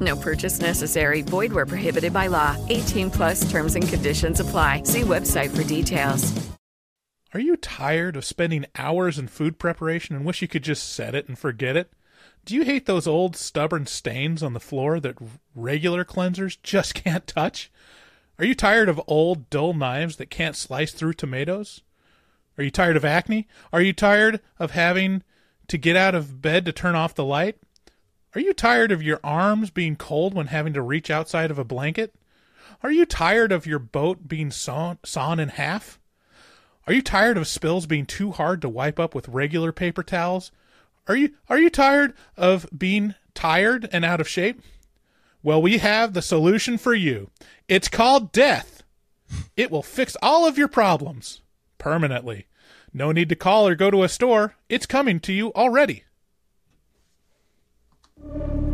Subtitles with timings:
[0.00, 1.22] No purchase necessary.
[1.22, 2.56] Void where prohibited by law.
[2.68, 4.82] 18 plus terms and conditions apply.
[4.82, 6.32] See website for details.
[7.34, 11.14] Are you tired of spending hours in food preparation and wish you could just set
[11.14, 11.92] it and forget it?
[12.46, 15.18] Do you hate those old stubborn stains on the floor that
[15.54, 17.70] regular cleansers just can't touch?
[18.38, 21.82] Are you tired of old dull knives that can't slice through tomatoes?
[22.56, 23.48] Are you tired of acne?
[23.72, 25.22] Are you tired of having
[25.68, 27.58] to get out of bed to turn off the light?
[28.36, 31.64] Are you tired of your arms being cold when having to reach outside of a
[31.64, 32.14] blanket?
[32.82, 35.98] Are you tired of your boat being sawn, sawn in half?
[36.86, 40.52] Are you tired of spills being too hard to wipe up with regular paper towels?
[41.08, 44.60] Are you are you tired of being tired and out of shape?
[45.42, 47.30] Well, we have the solution for you.
[47.68, 48.82] It's called death.
[49.56, 51.40] It will fix all of your problems
[51.78, 52.48] permanently.
[52.92, 54.56] No need to call or go to a store.
[54.68, 56.04] It's coming to you already.
[58.34, 58.65] Thank you.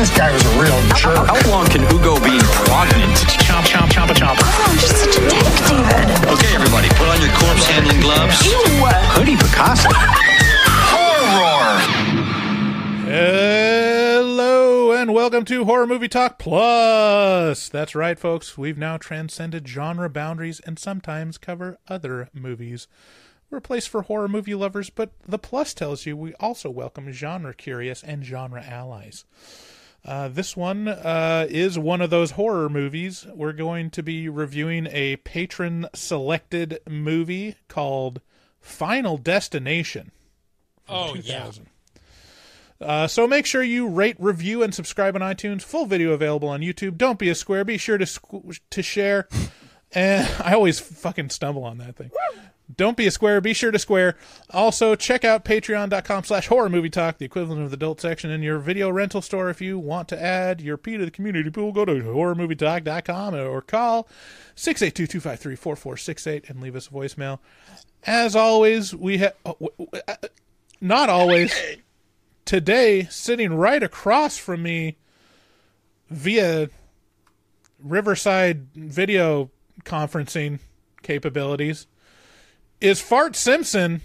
[0.00, 1.28] This guy was a real jerk.
[1.28, 3.18] How long can Ugo be pregnant?
[3.44, 4.36] Chomp, chomp, chomp, chomp.
[4.40, 6.08] Oh, I'm just such a dick, David.
[6.26, 8.42] Okay, everybody, put on your corpse handling gloves.
[8.46, 8.56] Ew.
[9.12, 9.90] Hoodie Picasso.
[10.88, 11.80] Horror.
[13.12, 17.68] Hello and welcome to Horror Movie Talk Plus.
[17.68, 18.56] That's right, folks.
[18.56, 22.88] We've now transcended genre boundaries and sometimes cover other movies.
[23.50, 27.12] We're a place for horror movie lovers, but the plus tells you we also welcome
[27.12, 29.26] genre curious and genre allies.
[30.04, 33.26] Uh, this one uh, is one of those horror movies.
[33.34, 38.20] We're going to be reviewing a patron selected movie called
[38.60, 40.10] Final Destination.
[40.88, 41.50] Oh, yeah.
[42.80, 45.62] Uh, so make sure you rate, review, and subscribe on iTunes.
[45.62, 46.96] Full video available on YouTube.
[46.96, 47.62] Don't be a square.
[47.62, 49.28] Be sure to squ- to share.
[49.92, 52.12] And I always fucking stumble on that thing.
[52.76, 53.40] Don't be a square.
[53.40, 54.16] Be sure to square.
[54.50, 58.42] Also, check out patreon.com slash horror movie talk, the equivalent of the adult section in
[58.42, 59.50] your video rental store.
[59.50, 63.62] If you want to add your P to the community pool, go to horrormovietalk.com or
[63.62, 64.08] call
[64.56, 67.38] 682-253-4468 and leave us a voicemail.
[68.04, 69.34] As always, we have...
[69.44, 69.56] Oh,
[70.06, 70.16] uh,
[70.80, 71.54] not always.
[72.44, 74.96] Today, sitting right across from me
[76.08, 76.70] via
[77.82, 79.50] Riverside video
[79.84, 80.58] conferencing
[81.02, 81.86] capabilities
[82.80, 84.00] is Fart Simpson.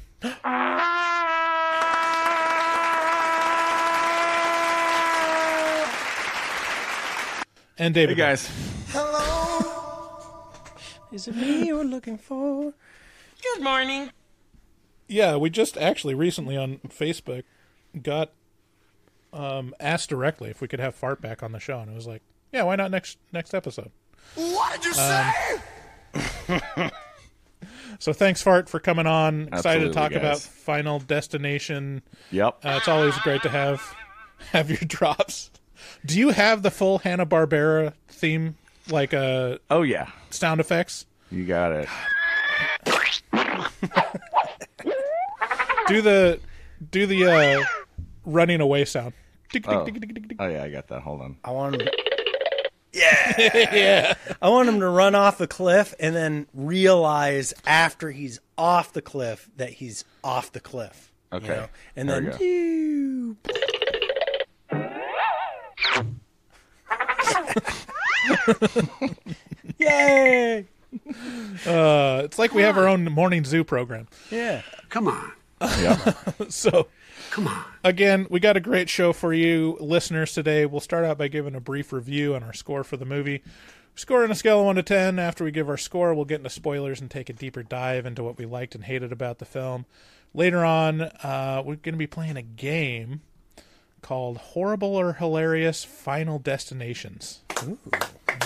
[7.77, 8.17] And David.
[8.17, 8.49] Hey guys.
[8.89, 10.51] Hello.
[11.11, 12.73] Is it me you're looking for?
[13.41, 14.11] Good morning.
[15.07, 17.43] Yeah, we just actually recently on Facebook
[18.01, 18.31] got
[19.33, 22.07] um, asked directly if we could have Fart back on the show, and it was
[22.07, 22.21] like,
[22.51, 23.91] yeah, why not next next episode?
[24.35, 26.91] What did you Um, say?
[28.05, 29.47] So thanks, Fart, for coming on.
[29.47, 30.19] Excited Absolutely, to talk guys.
[30.19, 32.03] about Final Destination.
[32.29, 32.59] Yep.
[32.63, 33.81] Uh, it's always great to have
[34.51, 35.49] have your drops.
[36.05, 38.57] Do you have the full Hanna Barbera theme,
[38.91, 40.11] like uh, Oh yeah.
[40.29, 41.07] sound effects?
[41.31, 41.89] You got it.
[45.87, 46.39] Do the
[46.91, 47.63] do the uh,
[48.23, 49.13] running away sound.
[49.67, 49.87] Oh.
[50.39, 51.01] oh yeah, I got that.
[51.01, 51.37] Hold on.
[51.43, 51.81] I want
[52.95, 53.67] him.
[53.73, 54.13] yeah.
[54.41, 59.01] I want him to run off a cliff and then realize after he's off the
[59.01, 61.11] cliff that he's off the cliff.
[61.31, 61.47] you Okay.
[61.47, 61.67] know?
[61.95, 62.43] And There we then go.
[62.45, 63.37] you-
[69.77, 70.65] Yay!
[71.65, 74.07] Uh, it's like we have our own morning zoo program.
[74.31, 74.61] Yeah.
[74.89, 75.31] Come on.
[75.61, 76.13] Yeah.
[76.49, 76.87] so
[77.31, 77.63] Come on.
[77.83, 80.65] again, we got a great show for you listeners today.
[80.65, 83.41] We'll start out by giving a brief review on our score for the movie.
[83.95, 85.19] Score on a scale of 1 to 10.
[85.19, 88.23] After we give our score, we'll get into spoilers and take a deeper dive into
[88.23, 89.85] what we liked and hated about the film.
[90.33, 93.21] Later on, uh, we're going to be playing a game
[94.01, 97.39] called Horrible or Hilarious Final Destinations.
[97.61, 97.77] And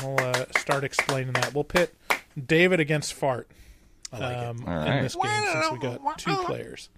[0.03, 1.53] We'll uh, start explaining that.
[1.55, 1.95] We'll pit
[2.45, 3.49] David against Fart
[4.11, 5.01] um, All in right.
[5.01, 6.89] this game since we got two players.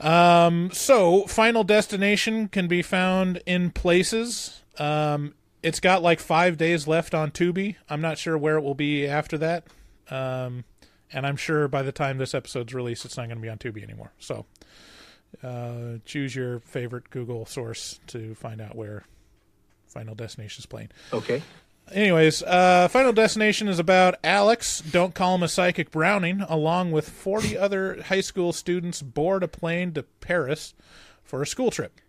[0.00, 4.62] Um, so Final Destination can be found in places.
[4.78, 7.76] Um, it's got like five days left on Tubi.
[7.88, 9.66] I'm not sure where it will be after that.
[10.10, 10.64] Um,
[11.12, 13.58] and I'm sure by the time this episode's released, it's not going to be on
[13.58, 14.12] Tubi anymore.
[14.18, 14.44] So
[15.42, 19.04] uh, choose your favorite Google source to find out where
[19.86, 20.90] Final Destination is playing.
[21.12, 21.40] Okay.
[21.92, 27.08] Anyways, uh, Final Destination is about Alex, don't call him a psychic Browning, along with
[27.08, 30.74] 40 other high school students board a plane to Paris
[31.22, 32.00] for a school trip.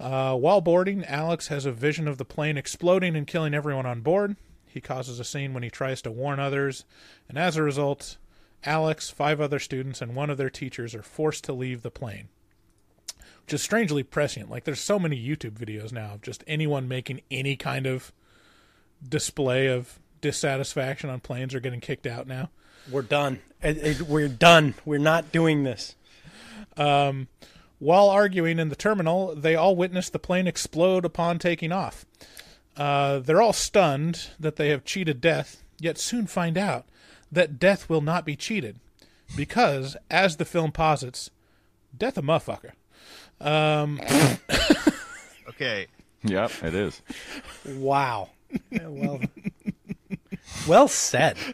[0.00, 4.00] Uh, while boarding, Alex has a vision of the plane exploding and killing everyone on
[4.00, 4.36] board.
[4.66, 6.84] He causes a scene when he tries to warn others,
[7.28, 8.16] and as a result,
[8.64, 12.28] Alex, five other students, and one of their teachers are forced to leave the plane.
[13.44, 14.50] Which is strangely prescient.
[14.50, 18.12] Like, there's so many YouTube videos now of just anyone making any kind of
[19.06, 22.50] display of dissatisfaction on planes are getting kicked out now.
[22.90, 23.40] We're done.
[23.62, 24.74] It- it- We're done.
[24.84, 25.94] We're not doing this.
[26.76, 27.28] Um,
[27.78, 32.04] while arguing in the terminal, they all witness the plane explode upon taking off.
[32.76, 36.86] Uh, they're all stunned that they have cheated death, yet soon find out
[37.30, 38.76] that death will not be cheated.
[39.36, 41.30] Because, as the film posits,
[41.96, 42.72] death a motherfucker.
[43.40, 44.00] Um,
[45.48, 45.86] Okay.
[46.24, 47.02] Yep, it is.
[47.66, 48.30] Wow.
[48.70, 49.20] Yeah, well,
[50.66, 51.36] well said.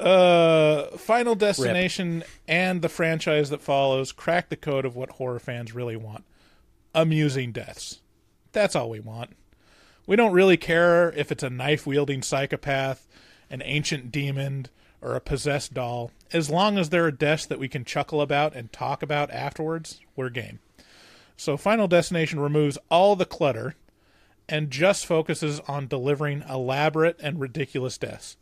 [0.00, 5.76] Uh, Final Destination and the franchise that follows crack the code of what horror fans
[5.76, 6.24] really want
[6.94, 8.00] amusing deaths.
[8.52, 9.30] That's all we want.
[10.06, 13.08] We don't really care if it's a knife wielding psychopath,
[13.50, 14.66] an ancient demon,
[15.00, 16.10] or a possessed doll.
[16.32, 20.00] As long as there are deaths that we can chuckle about and talk about afterwards,
[20.16, 20.58] we're game.
[21.36, 23.74] So Final Destination removes all the clutter
[24.48, 28.36] and just focuses on delivering elaborate and ridiculous deaths.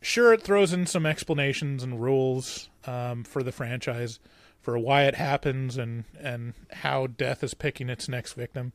[0.00, 4.20] Sure it throws in some explanations and rules um, for the franchise
[4.60, 8.72] for why it happens and and how death is picking its next victim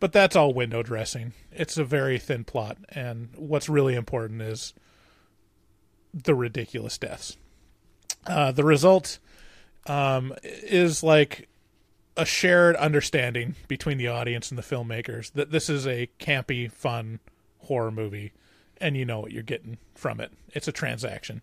[0.00, 1.32] but that's all window dressing.
[1.50, 4.74] It's a very thin plot and what's really important is
[6.14, 7.36] the ridiculous deaths.
[8.26, 9.18] Uh, the result
[9.86, 11.48] um, is like
[12.18, 17.20] a shared understanding between the audience and the filmmakers that this is a campy fun
[17.60, 18.32] horror movie
[18.80, 20.32] and you know what you're getting from it.
[20.52, 21.40] It's a transaction,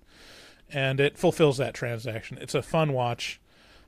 [0.69, 2.37] and it fulfills that transaction.
[2.39, 3.39] It's a fun watch.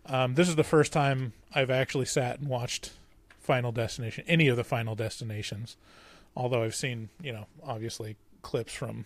[0.06, 2.92] Um, this is the first time I've actually sat and watched
[3.40, 5.76] Final Destination, any of the Final Destinations.
[6.36, 9.06] Although I've seen, you know, obviously clips from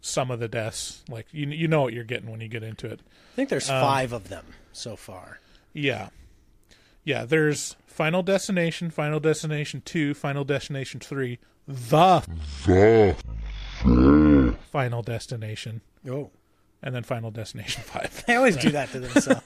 [0.00, 1.02] some of the deaths.
[1.08, 3.00] Like you, you know what you're getting when you get into it.
[3.32, 5.40] I think there's Um, five of them so far.
[5.72, 6.08] Yeah.
[7.08, 12.22] Yeah, there's Final Destination, Final Destination 2, Final Destination 3, The
[13.82, 15.80] the Final Destination.
[16.06, 16.28] Oh.
[16.82, 18.24] And then Final Destination 5.
[18.26, 19.42] They always do that to themselves.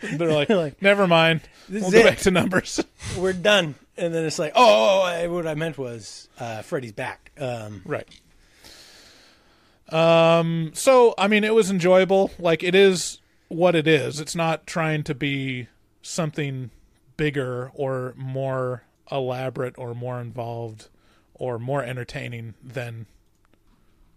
[0.18, 1.40] They're like, Like, never mind.
[1.66, 2.04] This We'll is go it.
[2.10, 2.84] back to numbers.
[3.16, 3.74] We're done.
[3.96, 7.30] And then it's like, oh, I- what I meant was uh, Freddy's back.
[7.40, 8.06] Um, right.
[9.88, 12.30] Um so I mean it was enjoyable.
[12.38, 13.18] Like it is
[13.48, 14.20] what it is.
[14.20, 15.68] It's not trying to be
[16.02, 16.70] something
[17.16, 20.88] bigger or more elaborate or more involved
[21.34, 23.06] or more entertaining than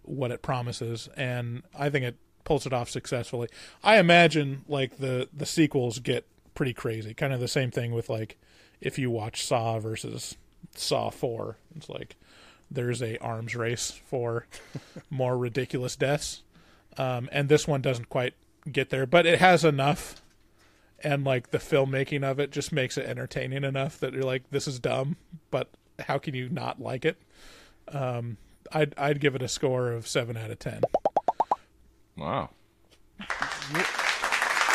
[0.02, 3.48] what it promises and I think it pulls it off successfully.
[3.84, 7.12] I imagine like the the sequels get pretty crazy.
[7.12, 8.38] Kind of the same thing with like
[8.80, 10.36] if you watch Saw versus
[10.74, 11.58] Saw 4.
[11.76, 12.16] It's like
[12.70, 14.46] there's a arms race for
[15.10, 16.42] more ridiculous deaths.
[16.96, 18.34] Um, and this one doesn't quite
[18.70, 20.22] get there, but it has enough
[21.02, 24.66] and like the filmmaking of it just makes it entertaining enough that you're like this
[24.66, 25.16] is dumb,
[25.50, 27.20] but how can you not like it?
[27.88, 28.38] Um,
[28.72, 30.82] I'd I'd give it a score of 7 out of 10.
[32.16, 32.50] Wow.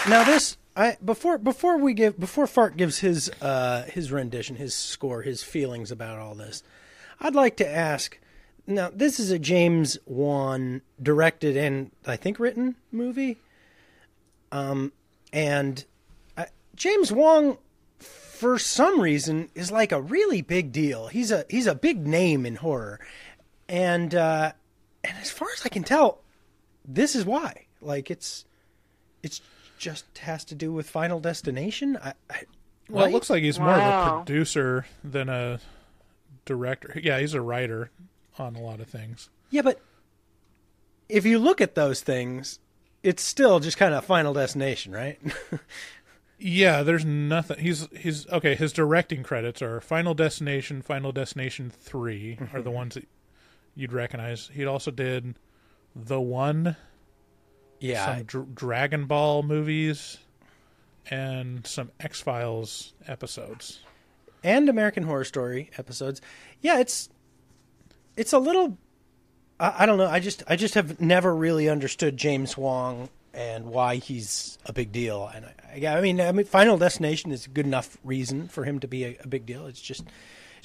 [0.08, 4.74] Now this, I before before we give before Fart gives his uh, his rendition, his
[4.74, 6.63] score, his feelings about all this,
[7.20, 8.20] I'd like to ask.
[8.66, 13.38] Now this is a James Wan directed and I think written movie,
[14.51, 14.92] um,
[15.34, 15.86] and
[16.75, 17.58] James Wong
[18.00, 21.08] for some reason is like a really big deal.
[21.08, 23.00] He's a he's a big name in horror,
[23.70, 24.51] and uh,
[25.04, 26.22] and as far as I can tell,
[26.86, 27.66] this is why.
[27.82, 28.46] Like it's
[29.24, 29.42] it's
[29.78, 31.98] just has to do with Final Destination.
[32.04, 32.44] I, I,
[32.90, 33.12] Well, right?
[33.12, 35.60] it looks like he's more of a producer than a
[36.46, 37.00] director.
[37.01, 37.90] Yeah, he's a writer
[38.38, 39.30] on a lot of things.
[39.50, 39.80] Yeah, but
[41.10, 42.60] if you look at those things,
[43.04, 45.20] it's still just kind of Final Destination, right?
[46.43, 47.60] Yeah, there's nothing.
[47.60, 48.55] He's he's okay.
[48.55, 52.75] His directing credits are Final Destination, Final Destination 3 are the mm-hmm.
[52.75, 53.07] ones that
[53.75, 54.50] you'd recognize.
[54.51, 55.36] He also did
[55.95, 56.77] the one,
[57.79, 60.17] Yeah, some Dr- Dragon Ball movies,
[61.12, 63.81] and some X Files episodes.
[64.43, 66.21] and American Horror Story episodes.
[66.60, 67.10] Yeah, it's
[68.17, 68.79] it's a little.
[69.60, 70.07] I, I don't know.
[70.07, 74.91] I just I just have never really understood James Wong and why he's a big
[74.91, 75.29] deal.
[75.33, 78.63] And I, I, I mean, I mean, Final Destination is a good enough reason for
[78.63, 79.67] him to be a, a big deal.
[79.67, 80.07] It's just it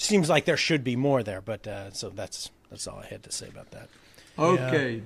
[0.00, 1.40] seems like there should be more there.
[1.40, 3.88] But uh, so that's that's all I had to say about that.
[4.38, 5.02] Okay.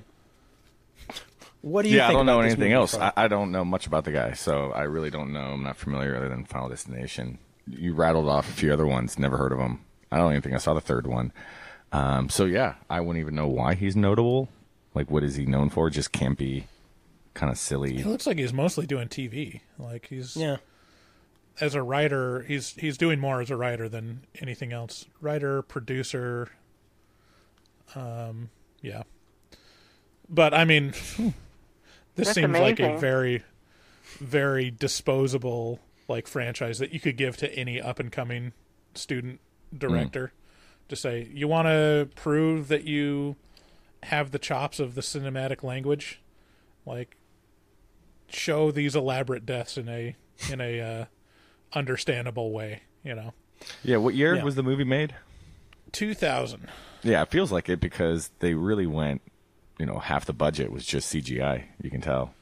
[1.63, 2.95] What do you yeah, I don't know anything else.
[2.95, 5.53] I, I don't know much about the guy, so I really don't know.
[5.53, 7.39] I'm not familiar other than Final Destination.
[7.67, 9.19] You rattled off a few other ones.
[9.19, 9.85] Never heard of them.
[10.11, 11.33] I don't even think I saw the third one.
[11.93, 14.49] Um, so yeah, I wouldn't even know why he's notable.
[14.95, 15.91] Like, what is he known for?
[15.91, 16.65] Just campy,
[17.35, 17.97] kind of silly.
[17.97, 19.61] He looks like he's mostly doing TV.
[19.79, 20.59] Like he's Yeah.
[21.61, 25.07] As a writer, he's he's doing more as a writer than anything else.
[25.21, 26.49] Writer, producer.
[27.95, 29.03] Um, yeah.
[30.29, 31.35] But I mean, this
[32.15, 33.43] That's seems like a very,
[34.19, 38.53] very disposable like franchise that you could give to any up and coming
[38.95, 39.41] student
[39.77, 40.33] director
[40.89, 43.37] to say you want to prove that you
[44.03, 46.21] have the chops of the cinematic language
[46.85, 47.17] like
[48.33, 50.17] show these elaborate deaths in a
[50.51, 51.05] in a uh,
[51.73, 53.33] understandable way you know
[53.83, 54.43] Yeah, what year Yeah.
[54.45, 55.15] was the movie made?
[55.93, 56.69] 2000
[57.03, 59.23] Yeah, it feels like it because they really went,
[59.79, 61.65] you know, half the budget was just CGI.
[61.83, 62.35] You can tell.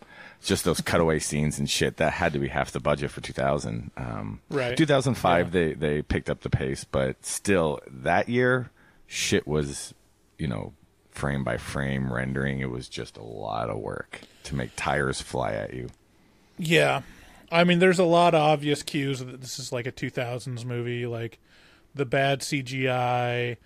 [0.43, 1.97] Just those cutaway scenes and shit.
[1.97, 3.91] That had to be half the budget for 2000.
[3.97, 4.77] Um, Right.
[4.77, 8.71] 2005, they, they picked up the pace, but still, that year,
[9.07, 9.95] shit was,
[10.39, 10.73] you know,
[11.11, 12.61] frame by frame rendering.
[12.61, 15.89] It was just a lot of work to make tires fly at you.
[16.59, 17.03] Yeah.
[17.51, 21.07] I mean, there's a lot of obvious cues that this is like a 2000s movie,
[21.07, 21.39] like
[21.95, 23.57] the bad CGI,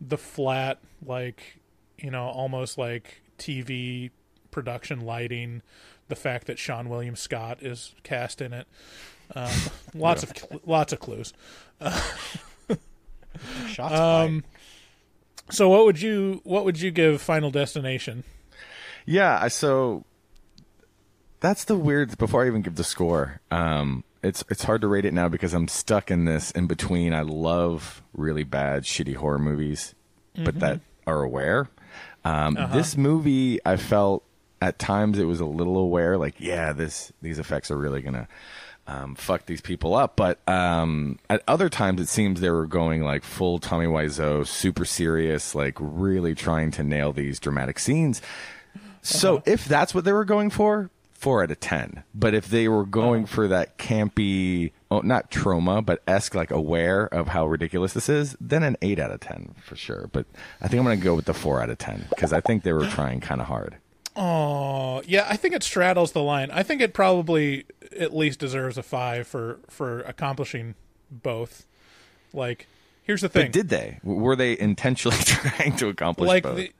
[0.00, 1.58] the flat, like,
[1.98, 4.10] you know, almost like TV
[4.50, 5.62] production lighting,
[6.08, 8.66] the fact that Seann William Scott is cast in it.
[9.34, 9.50] Um,
[9.94, 10.32] lots of
[10.66, 11.32] lots of clues.
[13.68, 14.44] Shots um,
[15.50, 18.24] so what would you what would you give Final Destination?
[19.06, 20.04] Yeah, I so
[21.40, 22.16] that's the weird.
[22.18, 25.54] Before I even give the score, um, it's it's hard to rate it now because
[25.54, 27.12] I'm stuck in this in between.
[27.14, 29.94] I love really bad, shitty horror movies,
[30.36, 30.60] but Mhm.
[30.60, 31.68] that are aware.
[32.24, 32.76] Um, Uh-huh.
[32.76, 34.22] This movie, I felt
[34.60, 38.28] at times it was a little aware, like yeah, this these effects are really gonna
[38.86, 40.16] um, fuck these people up.
[40.16, 44.84] But um, at other times, it seems they were going like full Tommy Wiseau, super
[44.84, 48.20] serious, like really trying to nail these dramatic scenes.
[49.02, 52.02] So if that's what they were going for, four out of ten.
[52.14, 53.26] But if they were going oh.
[53.26, 58.36] for that campy, oh, not Troma, but esque, like aware of how ridiculous this is,
[58.40, 60.08] then an eight out of ten for sure.
[60.12, 60.26] But
[60.60, 62.62] I think I'm going to go with the four out of ten because I think
[62.62, 63.76] they were trying kind of hard.
[64.16, 66.50] Oh, yeah, I think it straddles the line.
[66.50, 70.74] I think it probably at least deserves a five for for accomplishing
[71.10, 71.66] both.
[72.32, 72.66] Like,
[73.02, 73.46] here's the thing.
[73.46, 74.00] But did they?
[74.02, 76.56] Were they intentionally trying to accomplish like both?
[76.56, 76.72] the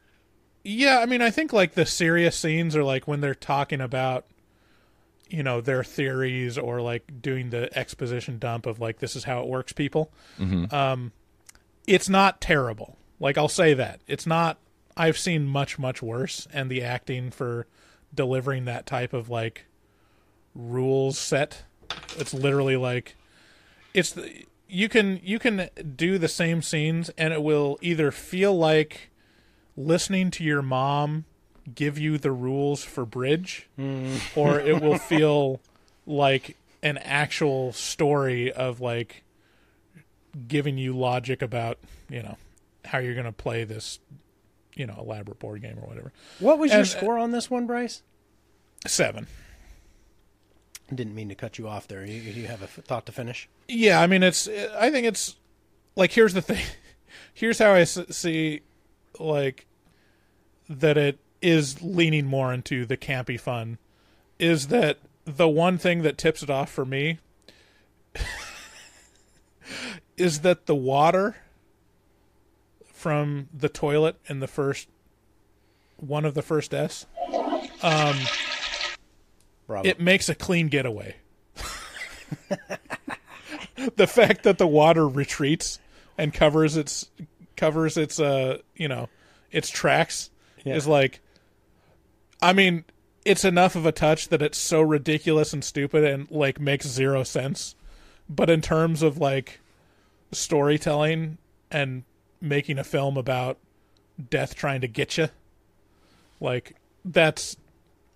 [0.62, 4.26] yeah i mean i think like the serious scenes are like when they're talking about
[5.30, 9.40] you know their theories or like doing the exposition dump of like this is how
[9.40, 10.12] it works people.
[10.38, 10.72] Mhm.
[10.72, 11.12] um
[11.86, 12.96] it's not terrible.
[13.18, 14.00] Like i'll say that.
[14.06, 14.58] It's not
[14.96, 17.66] i've seen much much worse and the acting for
[18.14, 19.66] delivering that type of like
[20.54, 21.62] rules set
[22.18, 23.16] it's literally like
[23.94, 28.56] it's the, you can you can do the same scenes and it will either feel
[28.56, 29.10] like
[29.76, 31.24] listening to your mom
[31.74, 34.18] give you the rules for bridge Mm.
[34.36, 35.60] or it will feel
[36.06, 39.22] like an actual story of like
[40.48, 42.36] giving you logic about you know
[42.84, 43.98] how you're going to play this
[44.74, 47.50] you know elaborate board game or whatever What was your And, uh, score on this
[47.50, 48.02] one, Bryce?
[48.86, 49.26] seven
[50.92, 52.04] Didn't mean to cut you off there.
[52.04, 53.48] You, you have a thought to finish?
[53.68, 54.48] Yeah, I mean, it's.
[54.76, 55.36] I think it's
[55.94, 56.64] like here's the thing.
[57.34, 58.60] Here's how I see,
[59.20, 59.66] like,
[60.68, 63.78] that it is leaning more into the campy fun.
[64.38, 67.18] Is that the one thing that tips it off for me?
[70.16, 71.36] is that the water
[72.84, 74.88] from the toilet in the first
[75.96, 77.06] one of the first S,
[77.82, 78.16] um,
[79.66, 79.86] Bravo.
[79.88, 81.16] it makes a clean getaway.
[83.96, 85.78] the fact that the water retreats
[86.18, 87.10] and covers its
[87.56, 89.08] covers its uh you know
[89.50, 90.30] its tracks
[90.64, 90.74] Yeah.
[90.76, 91.20] is like
[92.42, 92.84] I mean
[93.24, 97.22] it's enough of a touch that it's so ridiculous and stupid and like makes zero
[97.22, 97.74] sense.
[98.28, 99.60] But in terms of like
[100.32, 101.38] storytelling
[101.70, 102.04] and
[102.40, 103.58] making a film about
[104.28, 105.28] death trying to get you
[106.40, 107.56] like that's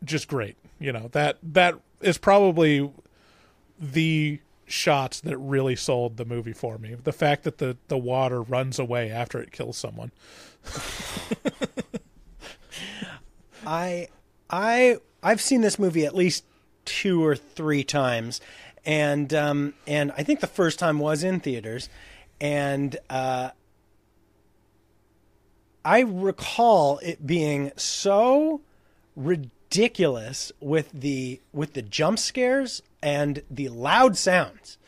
[0.05, 1.09] just great you know?
[1.13, 2.91] That that is probably
[3.79, 6.95] the shots that really sold the movie for me.
[6.95, 10.13] The fact that the the water runs away after it kills someone
[13.67, 14.09] I
[14.51, 16.45] I I've seen this movie at least
[16.85, 18.41] two or three times,
[18.85, 21.89] and um, and I think the first time was in theaters,
[22.41, 23.51] and uh,
[25.85, 28.63] I recall it being so
[29.17, 34.79] ridiculous with the with the jump scares and the loud sounds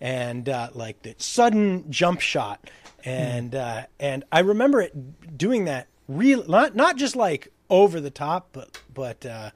[0.00, 2.70] and uh, like the sudden jump shot
[3.04, 8.10] and uh, and I remember it doing that real not not just like over the
[8.10, 9.50] top but but uh,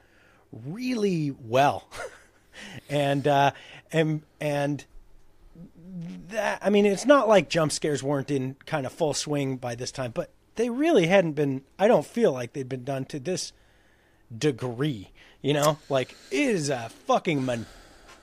[0.51, 1.87] really well.
[2.89, 3.51] And uh,
[3.91, 4.83] and and
[6.29, 9.75] that I mean it's not like jump scares weren't in kind of full swing by
[9.75, 13.19] this time but they really hadn't been I don't feel like they'd been done to
[13.19, 13.53] this
[14.35, 15.11] degree
[15.43, 15.77] you know?
[15.87, 17.67] Like it is a fucking man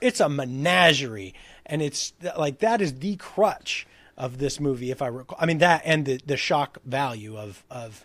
[0.01, 1.33] it's a menagerie.
[1.65, 3.87] And it's like that is the crutch
[4.17, 7.65] of this movie if i recall i mean that and the, the shock value of
[7.69, 8.05] of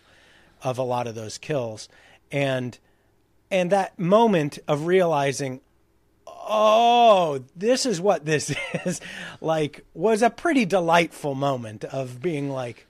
[0.62, 1.88] of a lot of those kills
[2.30, 2.78] and
[3.50, 5.60] and that moment of realizing
[6.26, 9.00] oh this is what this is
[9.40, 12.86] like was a pretty delightful moment of being like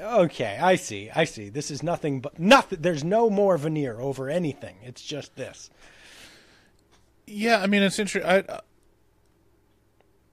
[0.00, 4.28] okay i see i see this is nothing but nothing there's no more veneer over
[4.28, 5.70] anything it's just this
[7.26, 8.30] Yeah, I mean it's interesting.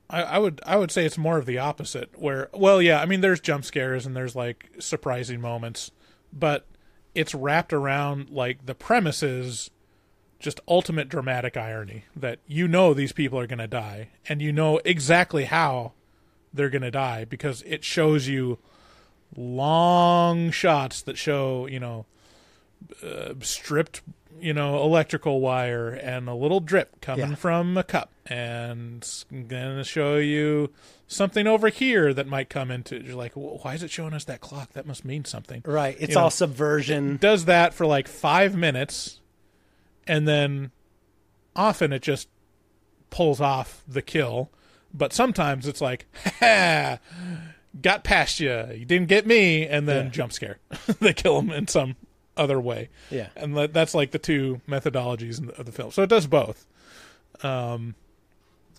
[0.10, 2.10] I, I would I would say it's more of the opposite.
[2.20, 5.92] Where well, yeah, I mean there's jump scares and there's like surprising moments,
[6.38, 6.68] but
[7.16, 9.70] it's wrapped around like the premise is
[10.40, 14.52] just ultimate dramatic irony that you know these people are going to die and you
[14.52, 15.94] know exactly how
[16.54, 18.60] they're going to die because it shows you
[19.36, 22.06] long shots that show you know
[23.02, 24.02] uh, stripped,
[24.44, 27.36] you know, electrical wire and a little drip coming Yeah.
[27.36, 30.70] from a cup, and it's gonna show you
[31.08, 33.02] something over here that might come into.
[33.02, 34.74] You're like, "Wh- why is it showing us that clock?
[34.74, 38.56] That must mean something, right it's You know, all subversion does that for like five
[38.56, 39.22] minutes,
[40.06, 40.72] and then
[41.56, 42.28] often it just
[43.10, 44.50] pulls off the kill.
[44.94, 46.06] But sometimes it's like,
[46.40, 47.00] ha,
[47.82, 50.12] got past you, you didn't get me, and then Yeah.
[50.12, 50.58] jump scare.
[51.00, 51.96] they kill him in some
[52.36, 52.90] other way.
[53.10, 53.30] Yeah.
[53.36, 55.92] and that's like the two methodologies of the film.
[55.92, 56.66] So it does both.
[57.42, 57.96] Um,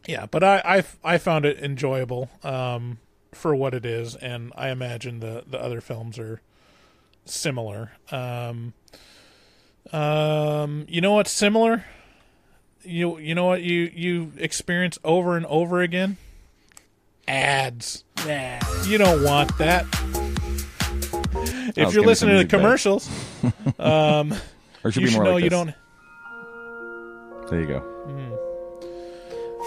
[0.06, 0.62] yeah, but I
[1.04, 2.98] I, I found it enjoyable um,
[3.32, 6.40] for what it is, and I imagine the the other films are
[7.24, 7.92] similar.
[8.10, 8.74] Um,
[9.92, 11.84] um, you know what's similar?
[12.82, 16.18] You you know what you you experience over and over again?
[17.26, 18.04] Ads.
[18.26, 18.60] Yeah.
[18.84, 19.86] You don't want that.
[21.76, 23.08] If you're listening to the say music commercials,
[23.78, 24.32] um,
[24.84, 25.58] Or it should you be should more know like you this.
[25.58, 25.74] don't.
[27.50, 27.80] There you go.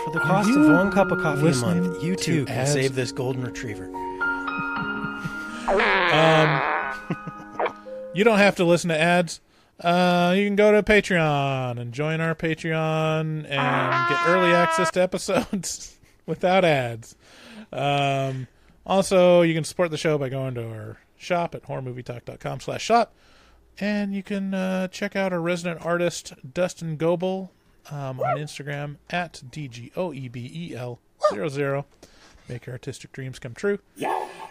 [0.06, 2.72] For the cost of one cup of coffee a month, you too can ads?
[2.74, 3.86] save this golden retriever.
[5.68, 6.62] Um,
[8.14, 9.42] you don't have to listen to ads.
[9.80, 15.02] Uh, you can go to Patreon and join our Patreon and get early access to
[15.02, 17.16] episodes without ads.
[17.72, 18.48] Um,
[18.86, 23.14] also, you can support the show by going to our shop at horrormovietalk.com slash shop.
[23.80, 27.50] And you can uh, check out our resident artist, Dustin Goebel,
[27.92, 31.86] um, on Instagram at DGOEBEL00.
[32.50, 33.80] Make your artistic dreams come true.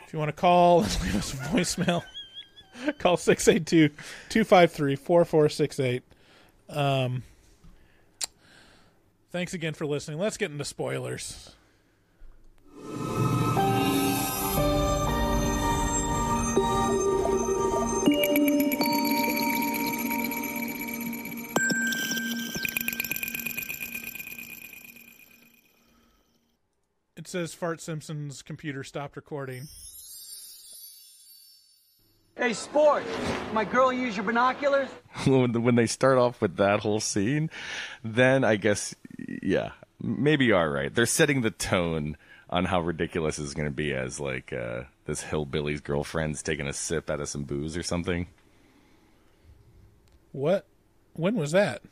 [0.07, 2.03] If you want to call and leave us a voicemail,
[2.99, 6.03] call 682-253-4468.
[6.69, 7.23] Um,
[9.31, 10.19] thanks again for listening.
[10.19, 11.53] Let's get into spoilers.
[27.27, 29.67] It says Fart Simpson's computer stopped recording.
[32.37, 33.03] Hey, sport,
[33.53, 34.89] my girl use your binoculars?
[35.27, 37.51] when when they start off with that whole scene,
[38.05, 38.95] then I guess
[39.43, 40.95] yeah, maybe you are right.
[40.95, 42.17] They're setting the tone
[42.49, 46.73] on how ridiculous it's going to be as like uh, this hillbilly's girlfriend's taking a
[46.73, 48.29] sip out of some booze or something.
[50.31, 50.65] What?
[51.15, 51.83] When was that?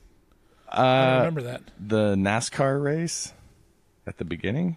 [0.68, 1.62] I Uh, don't remember that.
[1.80, 3.32] The NASCAR race
[4.06, 4.76] at the beginning.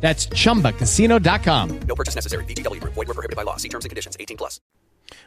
[0.00, 1.80] That's chumbacasino.com.
[1.86, 2.44] No purchase necessary.
[2.46, 2.94] VGW Group.
[2.94, 3.56] Void where prohibited by law.
[3.56, 4.16] See terms and conditions.
[4.18, 4.60] 18 plus.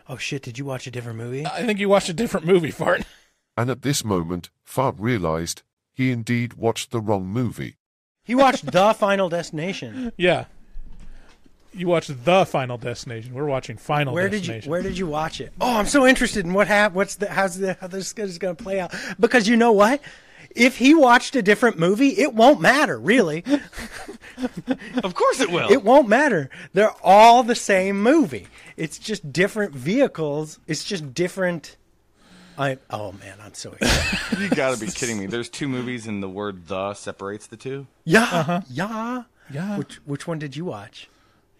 [0.09, 0.41] Oh shit!
[0.41, 1.45] Did you watch a different movie?
[1.45, 3.03] I think you watched a different movie, Fart.
[3.55, 5.61] And at this moment, Fart realized
[5.93, 7.75] he indeed watched the wrong movie.
[8.23, 10.11] He watched The Final Destination.
[10.17, 10.45] Yeah.
[11.75, 13.33] You watched the Final Destination.
[13.33, 14.69] We're watching Final Where did you Destination.
[14.71, 15.53] Where did you watch it?
[15.59, 18.55] Oh, I'm so interested in what hap- What's the how's the how this is going
[18.55, 18.93] to play out?
[19.19, 19.99] Because you know what?
[20.55, 23.43] If he watched a different movie, it won't matter, really.
[25.03, 25.71] of course it will.
[25.71, 26.49] It won't matter.
[26.73, 28.47] They're all the same movie.
[28.77, 30.59] It's just different vehicles.
[30.67, 31.77] It's just different.
[32.57, 34.39] I oh man, I'm so excited.
[34.39, 35.25] you got to be kidding me.
[35.25, 37.87] There's two movies and the word "the" separates the two.
[38.05, 38.61] yeah, uh-huh.
[38.69, 39.77] yeah, yeah.
[39.77, 41.09] Which which one did you watch?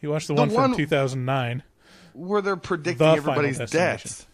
[0.02, 1.64] You watched the, The one from 2009.
[2.14, 4.08] Where they're predicting The everybody's Destination.
[4.08, 4.28] deaths.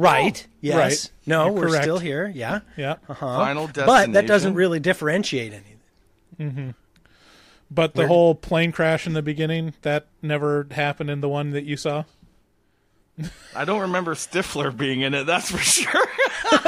[0.00, 0.46] Right.
[0.46, 0.76] Oh, yes.
[0.76, 1.10] right.
[1.26, 1.84] No, You're we're correct.
[1.84, 2.30] still here.
[2.34, 2.60] Yeah.
[2.76, 2.96] Yeah.
[3.08, 3.38] Uh-huh.
[3.38, 5.80] Final But that doesn't really differentiate anything.
[6.54, 6.70] hmm
[7.70, 11.50] But the Where- whole plane crash in the beginning, that never happened in the one
[11.50, 12.04] that you saw?
[13.54, 15.24] I don't remember Stifler being in it.
[15.24, 16.06] That's for sure.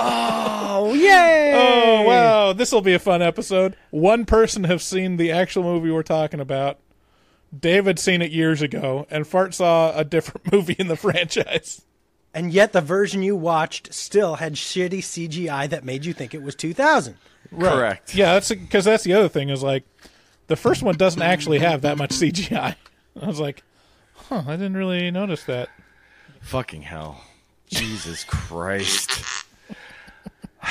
[0.00, 1.52] Oh, yay!
[1.54, 2.52] Oh, wow.
[2.52, 3.74] This will be a fun episode.
[3.90, 6.78] One person has seen the actual movie we're talking about.
[7.58, 11.82] David seen it years ago, and Fart saw a different movie in the franchise.
[12.38, 16.40] And yet the version you watched still had shitty CGI that made you think it
[16.40, 17.16] was 2000.
[17.50, 18.14] Correct.
[18.14, 19.82] Yeah, that's because that's the other thing is like
[20.46, 22.76] the first one doesn't actually have that much CGI.
[23.20, 23.64] I was like,
[24.14, 25.68] huh, I didn't really notice that.
[26.42, 27.24] Fucking hell.
[27.70, 29.20] Jesus Christ.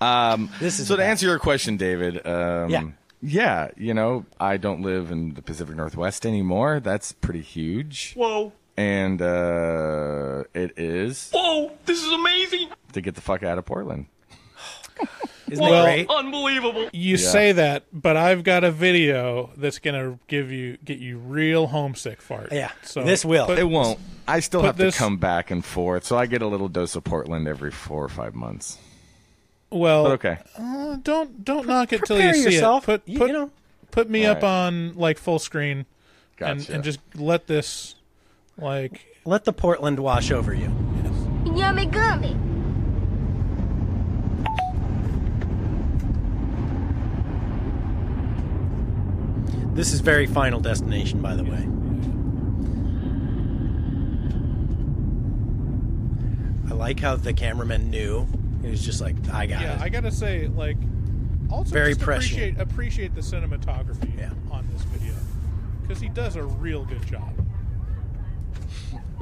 [0.00, 1.10] um, This is so to bad.
[1.10, 2.26] answer your question, David.
[2.26, 2.82] Um, Yeah.
[3.24, 6.80] Yeah, you know, I don't live in the Pacific Northwest anymore.
[6.80, 8.14] That's pretty huge.
[8.14, 8.52] Whoa.
[8.76, 12.68] And uh, it is Whoa, this is amazing.
[12.94, 14.06] to get the fuck out of Portland.
[15.50, 16.10] Isn't Well- it great?
[16.10, 16.88] Unbelievable.
[16.92, 17.28] You Yeah.
[17.30, 22.22] say that, but I've got a video that's gonna give you get you real homesick,
[22.22, 22.48] Fart.
[22.52, 23.44] Yeah, so this will.
[23.46, 23.98] put- It won't.
[24.26, 26.96] I still have this- to come back and forth, so I get a little dose
[26.96, 28.78] of Portland every four or five months.
[29.68, 30.38] Well, But okay.
[30.56, 32.88] uh, don't don't knock it till you see yourself.
[32.88, 33.04] it.
[33.04, 33.50] Put You- put you know.
[33.90, 34.48] put me All up right.
[34.48, 35.84] on like full screen,
[36.40, 37.96] and and just let this
[38.58, 40.70] like Let the Portland wash over you.
[41.54, 42.36] Yummy gummy.
[49.74, 51.66] This is very Final Destination, by the way.
[56.70, 58.26] I like how the cameraman knew.
[58.62, 59.76] He was just like, I got yeah.
[59.76, 59.80] it.
[59.80, 60.76] I gotta say like
[61.50, 64.30] also Very just appreciate appreciate the cinematography Yeah.
[64.50, 65.14] on this video
[65.82, 67.32] because he does a real good job.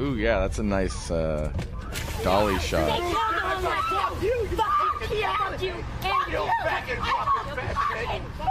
[0.00, 1.52] Ooh, yeah, that's a nice uh,
[2.24, 2.88] dolly shot.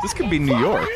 [0.03, 0.87] This could be New York.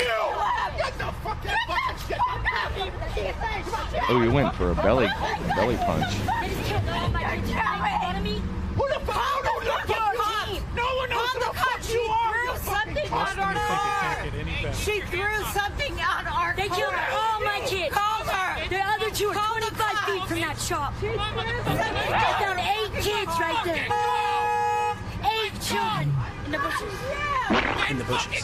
[4.10, 5.08] Oh, you went for a belly
[5.56, 6.13] belly punch.
[8.74, 9.44] Who the fuck?
[9.44, 9.80] No, no,
[10.76, 12.44] no one knows who the fuck you are.
[12.44, 14.74] you fucking Austin, you think it can't get any better?
[14.76, 16.28] She threw something on
[21.04, 22.13] that shop.
[22.13, 23.88] I found eight kids right there.
[25.24, 26.13] Eight children
[26.46, 26.94] in the bushes.
[27.89, 28.44] In the bushes.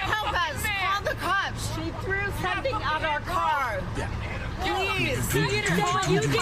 [0.00, 0.62] Help us.
[0.80, 1.74] Call the cops.
[1.74, 3.80] She threw something on our car.
[4.60, 5.34] Please.
[5.34, 6.40] Are you gonna say what you did?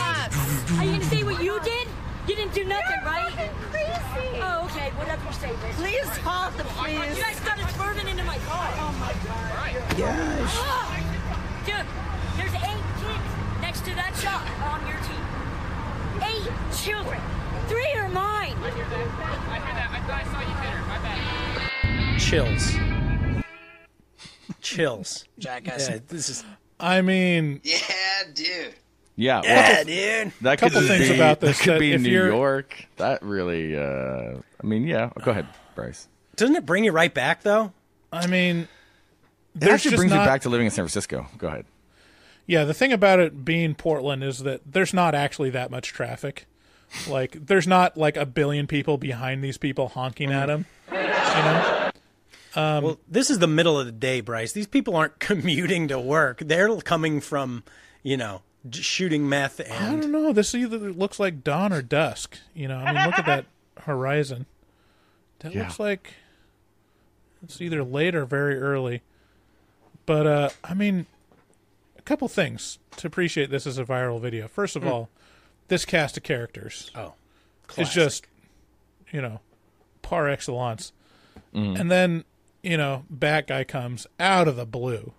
[0.78, 1.88] Are you gonna say what you did?
[2.26, 3.32] You didn't do nothing, right?
[3.70, 4.40] Crazy.
[4.42, 4.90] Oh, okay.
[4.98, 5.76] Whatever you say, miss.
[5.76, 7.16] Please call the police.
[7.16, 8.68] You guys started swerving into my car.
[8.76, 9.48] Oh my god.
[9.96, 10.56] Gosh.
[11.64, 11.86] Dude,
[13.98, 15.24] that shop on your team.
[16.22, 17.20] Eight children.
[17.68, 18.54] Three are mine.
[18.62, 18.94] I hear that.
[18.94, 19.90] I hear that.
[19.92, 20.82] I thought I saw you hit her.
[20.88, 22.18] My bad.
[22.18, 22.76] Chills.
[24.60, 25.24] Chills.
[25.38, 25.88] Jackass.
[25.88, 26.44] Yeah, this is.
[26.80, 27.76] I mean, Yeah,
[28.34, 28.74] dude.
[29.16, 30.32] Yeah, Yeah, well, dude.
[30.42, 32.86] That could Couple things be, about this That could that be if New you're- York.
[32.96, 33.76] That really.
[33.76, 35.10] Uh, I mean, yeah.
[35.24, 36.06] Go ahead, Bryce.
[36.36, 37.72] Doesn't it bring you right back though?
[38.12, 38.68] I mean,
[39.60, 41.26] It actually just brings not, me back to living in San Francisco.
[41.36, 41.64] Go ahead.
[42.48, 46.46] Yeah, the thing about it being Portland is that there's not actually that much traffic.
[47.06, 50.64] Like, there's not like a billion people behind these people honking at them.
[50.90, 51.90] You know?
[52.56, 54.52] Um, well, this is the middle of the day, Bryce.
[54.52, 56.38] These people aren't commuting to work.
[56.40, 57.62] They're coming from,
[58.02, 60.32] you know, j- shooting meth I don't know.
[60.32, 62.38] This either looks like dawn or dusk.
[62.54, 63.44] You know, I mean, look at that
[63.82, 64.46] horizon.
[65.40, 65.64] That Yeah.
[65.64, 66.14] looks like
[67.44, 69.02] it's either late or very early.
[70.06, 71.17] But uh, I mean, a
[72.08, 74.48] couple things to appreciate this as a viral video.
[74.48, 74.90] First of Mm.
[74.90, 75.10] all,
[75.68, 77.12] this cast of characters oh,
[77.76, 78.26] is just,
[79.12, 79.40] you know,
[80.00, 80.92] par excellence.
[81.54, 81.78] Mm.
[81.78, 82.24] And then,
[82.62, 85.12] you know, bad guy comes out of the blue,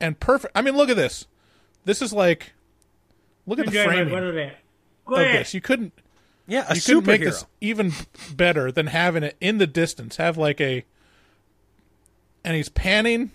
[0.00, 0.52] and perfect.
[0.56, 1.26] I mean, look at this.
[1.84, 2.52] This is like,
[3.46, 4.34] look at the framing of
[5.32, 5.52] this.
[5.52, 5.92] You couldn't.
[6.46, 7.92] yeah, a you couldn't make this even
[8.32, 10.16] better than having it in the distance.
[10.16, 10.84] Have like a,
[12.44, 13.32] and he's panning,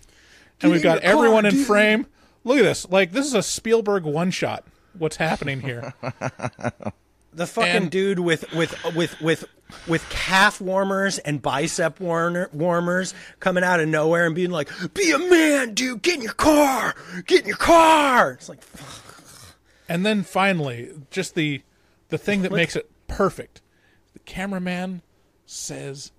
[0.62, 1.67] and we've got everyone in dude.
[1.67, 2.08] frame.
[2.45, 2.88] Look at this.
[2.89, 4.63] Like this is a Spielberg one shot.
[4.97, 5.93] What's happening here?
[7.34, 9.43] the fucking and- dude with with with with
[9.88, 15.12] with calf warmers and bicep warner, warmers coming out of nowhere and being like, "Be
[15.12, 16.01] a man, dude.
[16.01, 16.95] Get in your car.
[17.25, 18.62] Get in your car." It's like,
[19.89, 21.62] And then finally, just the
[22.10, 23.62] the thing that Look- makes it perfect.
[24.13, 25.01] The cameraman
[25.47, 26.12] says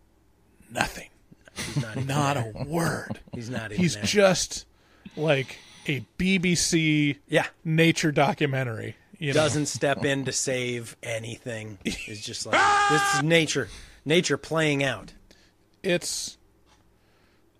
[0.70, 1.08] nothing.
[1.54, 3.20] he's not, Not a word.
[3.32, 4.04] He's not even He's there.
[4.04, 4.66] just
[5.16, 5.58] like
[5.88, 7.46] a BBC Yeah.
[7.64, 8.96] nature documentary.
[9.18, 11.79] You doesn't step in to save anything.
[11.85, 13.68] It's just like this is nature,
[14.05, 15.12] nature playing out.
[15.83, 16.37] it's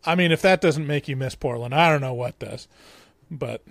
[0.05, 2.69] I mean, if that doesn't make you miss Portland, I don't know what does.
[3.29, 3.63] But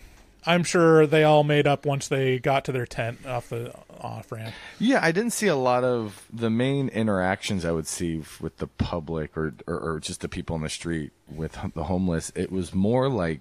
[0.46, 4.32] I'm sure they all made up once they got to their tent off the off
[4.34, 4.54] ramp.
[4.78, 8.68] Yeah, I didn't see a lot of the main interactions I would see with the
[8.68, 12.32] public or, or or just the people on the street with the homeless.
[12.36, 13.40] It was more like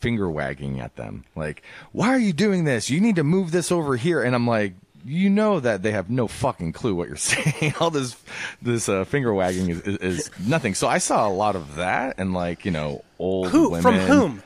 [0.00, 2.90] finger wagging at them, like, "Why are you doing this?
[2.90, 6.10] You need to move this over here." And I'm like, you know that they have
[6.10, 7.74] no fucking clue what you're saying.
[7.80, 8.16] All this
[8.60, 10.74] this uh, finger wagging is, is, is nothing.
[10.74, 13.82] So I saw a lot of that and like you know old Who women.
[13.82, 14.42] from whom?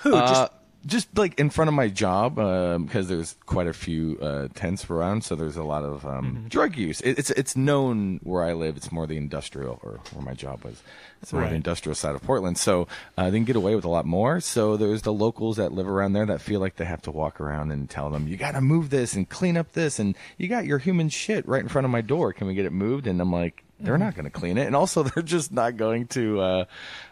[0.00, 0.52] Who Uh, just
[0.86, 5.24] just like in front of my job because there's quite a few uh, tents around,
[5.24, 6.48] so there's a lot of um, Mm-hmm.
[6.48, 7.00] drug use.
[7.02, 8.76] It, it's it's known where I live.
[8.76, 10.82] It's more the industrial or where my job was.
[11.22, 11.50] It's more Right.
[11.50, 12.88] the industrial side of Portland, so
[13.18, 14.40] uh, they can get away with a lot more.
[14.40, 17.40] So there's the locals that live around there that feel like they have to walk
[17.40, 20.48] around and tell them, "You got to move this and clean up this, and you
[20.48, 22.32] got your human shit right in front of my door.
[22.32, 23.64] Can we get it moved?" And I'm like.
[23.82, 26.40] They're not going to clean it, and also they're just not going to.
[26.40, 26.64] Uh,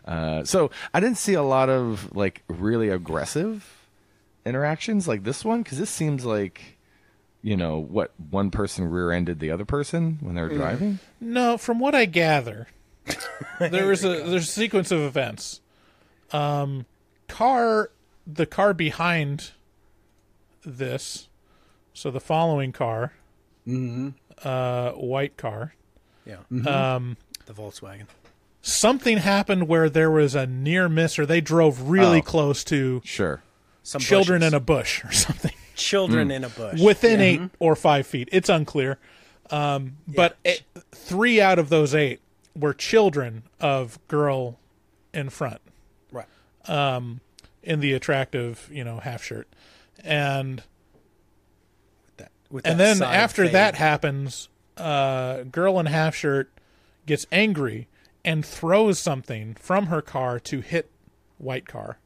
[0.04, 3.74] uh, so I didn't see a lot of like really aggressive
[4.46, 6.78] interactions like this one because this seems like
[7.42, 11.78] you know what one person rear-ended the other person when they were driving No, from
[11.78, 12.66] what I gather,
[13.61, 15.61] there was a there's a sequence of events.
[16.33, 16.85] Um,
[17.26, 17.90] car,
[18.26, 19.52] the car behind
[20.64, 21.28] this,
[21.94, 23.12] so the following car,
[24.44, 25.74] uh, white car.
[26.28, 26.36] Yeah,
[26.94, 28.06] Um, the Volkswagen.
[28.62, 32.22] something happened where there was a near miss, or they drove really Oh.
[32.22, 33.42] close to sure
[33.82, 34.52] Some children bushes.
[34.52, 37.26] in a bush or something children in a bush within Yeah.
[37.26, 38.28] eight or five feet.
[38.32, 38.98] It's unclear.
[39.50, 40.62] Um, but it,
[40.92, 42.20] three out of those eight
[42.54, 44.58] were children of girl
[45.14, 45.60] in front
[46.12, 46.26] Right.
[46.66, 47.20] um,
[47.62, 49.48] in the attractive, you know, half shirt.
[50.04, 50.62] And
[52.50, 53.54] With and that then side after fade.
[53.54, 56.50] that happens, uh, girl in half shirt
[57.06, 57.88] gets angry
[58.24, 60.90] and throws something from her car to hit
[61.38, 61.98] white car,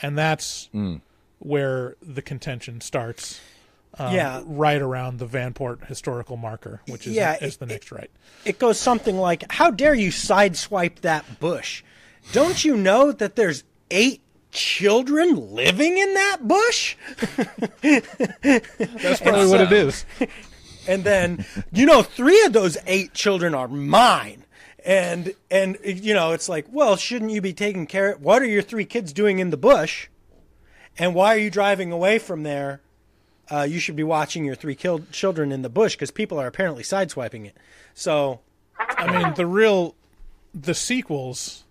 [0.00, 1.00] and that's Mm.
[1.38, 3.40] where the contention starts.
[3.98, 4.42] Um, Yeah.
[4.44, 8.08] right around the Vanport historical marker, which is Yeah, is it- the next right.
[8.44, 11.82] it goes something like, "How dare you sideswipe that bush?
[12.32, 14.20] Don't you know that there's eight
[14.52, 16.96] children living in that bush?"
[17.82, 20.04] That's probably what it is.
[20.86, 24.44] and then you know three of those eight children are mine.
[24.84, 28.46] And and you know it's like well shouldn't you be taking care of what are
[28.46, 30.08] your three kids doing in the bush?
[30.98, 32.80] And why are you driving away from there?
[33.50, 36.46] Uh, you should be watching your three killed children in the bush because people are
[36.46, 37.56] apparently sideswiping it.
[37.94, 38.40] So
[39.00, 39.94] I mean, the real,
[40.54, 41.64] the sequels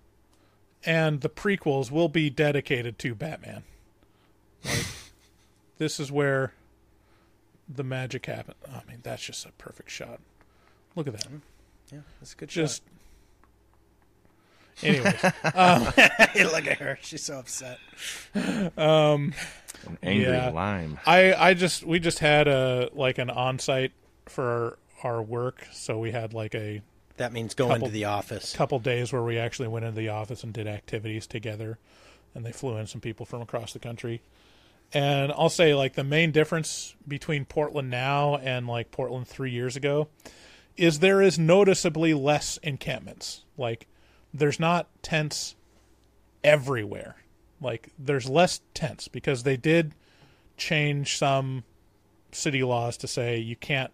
[0.83, 3.63] and the prequels will be dedicated to Batman.
[4.63, 4.85] Like,
[5.77, 6.53] this is where
[7.73, 8.55] the magic happened.
[8.67, 10.19] I mean, that's just a perfect shot.
[10.95, 11.27] Look at that.
[11.91, 12.61] Yeah, that's a good shot.
[12.61, 12.83] Just.
[14.83, 15.23] Anyways,
[15.55, 15.83] um,
[16.35, 16.97] Look at her.
[17.01, 17.79] She's so upset.
[18.77, 19.33] um,
[19.85, 20.49] An angry yeah.
[20.51, 20.99] lime.
[21.05, 23.91] I I just we just had a like an on-site
[24.27, 26.81] for our, our work, so we had like a
[27.17, 28.55] That means going couple- to the office.
[28.55, 31.77] couple days where we actually went into the office and did activities together,
[32.33, 34.21] and they flew in some people from across the country.
[34.93, 39.75] And I'll say like the main difference between Portland now and like Portland three years
[39.75, 40.07] ago
[40.77, 43.43] is there is noticeably less encampments.
[43.57, 43.87] Like
[44.33, 45.55] there's not tents
[46.43, 47.17] everywhere.
[47.61, 49.93] Like there's less tents because they did
[50.57, 51.63] change some
[52.31, 53.91] city laws to say you can't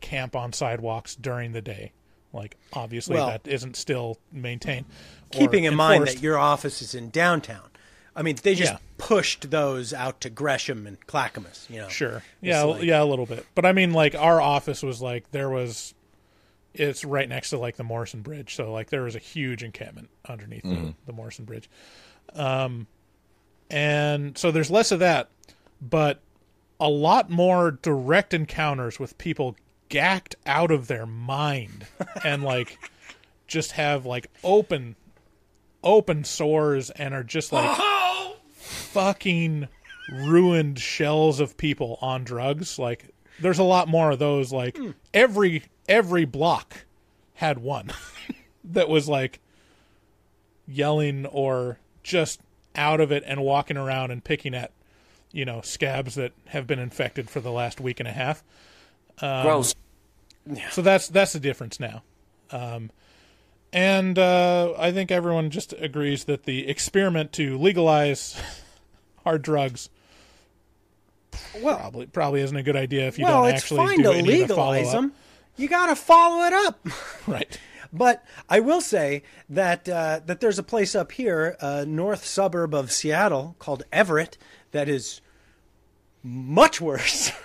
[0.00, 1.92] camp on sidewalks during the day.
[2.32, 4.86] Like obviously Well- that isn't still maintained.
[5.30, 7.68] Keeping in mind that your office is in downtown.
[8.14, 8.78] I mean, they just Yeah.
[8.98, 11.66] pushed those out to Gresham and Clackamas.
[11.70, 12.22] You know, Sure.
[12.40, 13.46] Yeah, like- yeah, a little bit.
[13.54, 15.94] But I mean, like our office was like there was,
[16.74, 20.08] it's right next to like the Morrison Bridge, so like there was a huge encampment
[20.28, 20.88] underneath Mhm.
[20.88, 21.68] the, the Morrison Bridge,
[22.34, 22.86] um,
[23.70, 25.28] and so there's less of that,
[25.80, 26.20] but
[26.78, 29.56] a lot more direct encounters with people
[29.88, 31.86] gacked out of their mind
[32.24, 32.78] and like
[33.46, 34.96] just have like open,
[35.82, 37.78] open sores and are just like
[38.92, 39.68] fucking
[40.10, 42.78] ruined shells of people on drugs.
[42.78, 43.08] Like
[43.40, 44.52] there's a lot more of those.
[44.52, 44.78] Like
[45.12, 46.84] every every block
[47.34, 47.90] had one
[48.64, 49.40] that was like
[50.66, 52.40] yelling or just
[52.74, 54.72] out of it and walking around and picking at
[55.32, 58.42] you know scabs that have been infected for the last week and a half.
[59.20, 59.74] Um, Gross.
[60.70, 62.02] So that's that's the difference now.
[62.50, 62.90] Um,
[63.72, 68.38] and uh, I think everyone just agrees that the experiment to legalize
[69.24, 69.88] hard drugs
[71.60, 74.04] well, probably probably isn't a good idea if you well, don't it's actually fine do
[74.04, 74.92] to any the legalize follow-up.
[74.92, 75.12] them.
[75.56, 76.86] You got to follow it up.
[77.26, 77.58] Right.
[77.92, 82.74] But I will say that uh, that there's a place up here, a north suburb
[82.74, 84.38] of Seattle called Everett,
[84.72, 85.20] that is
[86.22, 87.32] much worse.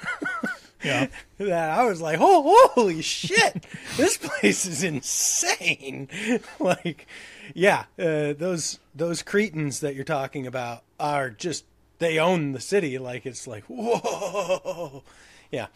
[0.83, 1.07] Yeah.
[1.39, 3.65] that I was like, oh, holy shit,
[3.97, 6.07] this place is insane.
[6.59, 7.07] like,
[7.53, 11.65] yeah, uh, those those cretins that you're talking about are just
[11.99, 12.97] they own the city.
[12.97, 15.03] Like it's like whoa,
[15.51, 15.67] yeah,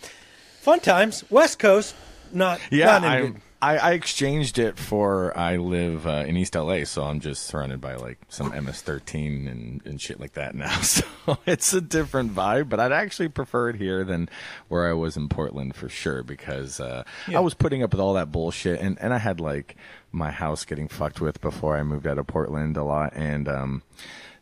[0.59, 1.23] fun times.
[1.29, 1.95] West Coast,
[2.31, 6.35] not Yeah, not in I'm, good- I, I exchanged it for I live uh, in
[6.35, 10.55] East LA, so I'm just surrounded by like some MS-13 and, and shit like that
[10.55, 10.75] now.
[10.81, 14.27] So it's a different vibe, but I'd actually prefer it here than
[14.69, 17.37] where I was in Portland for sure because uh, Yeah.
[17.37, 19.75] I was putting up with all that bullshit, and, and I had like
[20.11, 23.83] my house getting fucked with before I moved out of Portland a lot, and um,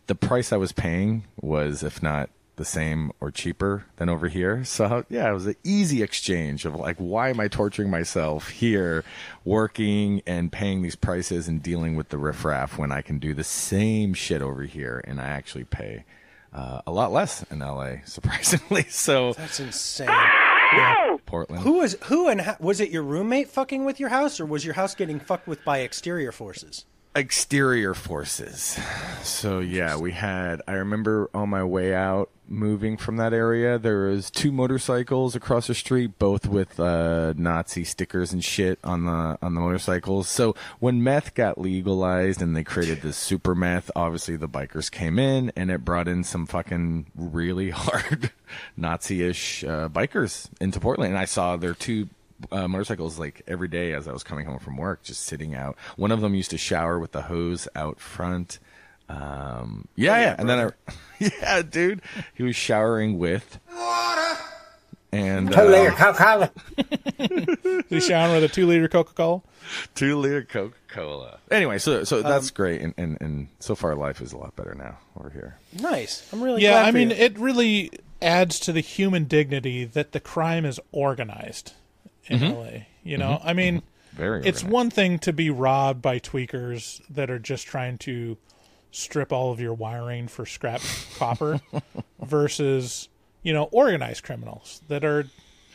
[0.07, 2.29] the price I was paying was, if not
[2.59, 4.63] the same or cheaper than over here.
[4.63, 9.03] So yeah, it was an easy exchange of like, why am I torturing myself here,
[9.43, 13.43] working and paying these prices and dealing with the riffraff when I can do the
[13.43, 16.05] same shit over here and I actually pay
[16.53, 18.83] uh, a lot less in LA, surprisingly.
[18.83, 20.07] So That's insane.
[20.07, 21.17] Yeah.
[21.25, 21.63] Portland.
[21.63, 24.63] Who was who and how, was it your roommate fucking with your house, or was
[24.63, 26.85] your house getting fucked with by exterior forces?
[27.15, 28.79] exterior forces.
[29.23, 30.61] So yeah, we had.
[30.67, 35.67] I remember on my way out, moving from that area, there was two motorcycles across
[35.67, 40.27] the street, both with uh, Nazi stickers and shit on the on the motorcycles.
[40.27, 45.19] So when meth got legalized and they created this super meth, obviously the bikers came
[45.19, 48.31] in and it brought in some fucking really hard
[48.75, 52.09] Nazi-ish uh, bikers into Portland, and I saw their two
[52.51, 55.77] uh, motorcycles like every day as I was coming home from work, just sitting out.
[55.97, 58.59] One of them used to shower with the hose out front.
[59.09, 62.01] Um, yeah, yeah, and then I, yeah, dude,
[62.35, 64.37] he was showering with water.
[65.11, 66.47] And Two liter uh,
[67.17, 69.41] Is he showering with a two liter Coca Cola?
[69.95, 71.39] two liter Coca Cola.
[71.49, 74.55] Anyway, so so that's Um, great, and, and and so far life is a lot
[74.55, 75.57] better now over here.
[75.73, 76.29] Nice.
[76.31, 77.15] I'm really yeah, glad I for mean, you.
[77.15, 77.91] it really
[78.21, 81.73] adds to the human dignity that the crime is organized
[82.27, 82.55] in Mhm.
[82.55, 82.85] LA.
[83.03, 83.45] You know, Mhm.
[83.45, 83.81] I mean,
[84.13, 88.37] Very it's one thing to be robbed by tweakers that are just trying to
[88.91, 90.81] strip all of your wiring for scrap
[91.17, 91.59] copper
[92.21, 93.09] versus
[93.43, 95.25] you know organized criminals that are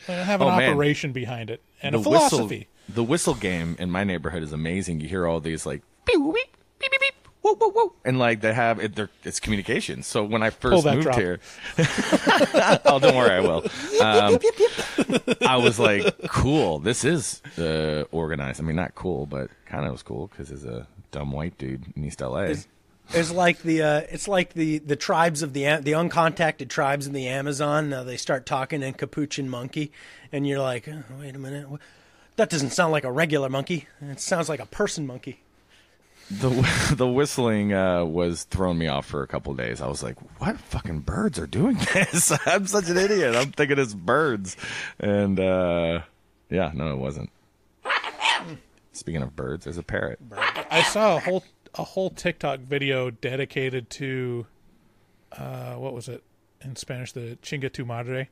[0.07, 0.71] uh, have an Oh, man.
[0.71, 2.67] operation behind it and the a philosophy.
[2.87, 5.01] Whistle, the whistle game in my neighborhood is amazing.
[5.01, 6.33] You hear all these like beep, beep,
[6.79, 8.95] beep, beep, beep, whoa, whoa, whoa, and like they have it.
[8.95, 10.03] they're- It's communication.
[10.03, 11.15] So when I first moved drop.
[11.17, 11.39] here,
[12.85, 13.63] oh, don't worry, I will.
[14.01, 14.39] Um,
[15.41, 16.79] I was like, cool.
[16.79, 18.59] This is uh, organized.
[18.61, 21.83] I mean, not cool, but kind of was cool because it's a dumb white dude
[21.95, 22.41] in East LA.
[22.41, 22.67] Is-
[23.09, 27.13] It's like the uh, it's like the the tribes of the the uncontacted tribes in
[27.13, 27.89] the Amazon.
[27.89, 29.91] Now they start talking in capuchin monkey,
[30.31, 31.67] and you're like, oh, wait a minute,
[32.35, 33.87] that doesn't sound like a regular monkey.
[34.01, 35.41] It sounds like a person monkey.
[36.31, 36.49] The
[36.95, 39.81] the whistling uh, was throwing me off for a couple days.
[39.81, 43.35] I was like, "What fucking birds are doing this?" I'm such an idiot.
[43.35, 44.57] I'm thinking it's birds,
[44.99, 46.01] and uh,
[46.49, 47.29] yeah, no, it wasn't.
[48.93, 50.19] Speaking of birds, there's a parrot.
[50.71, 51.43] I saw a whole
[51.77, 54.47] a whole TikTok video dedicated to
[55.33, 56.23] uh, what was it
[56.61, 57.11] in Spanish?
[57.11, 58.29] The chinga tu madre,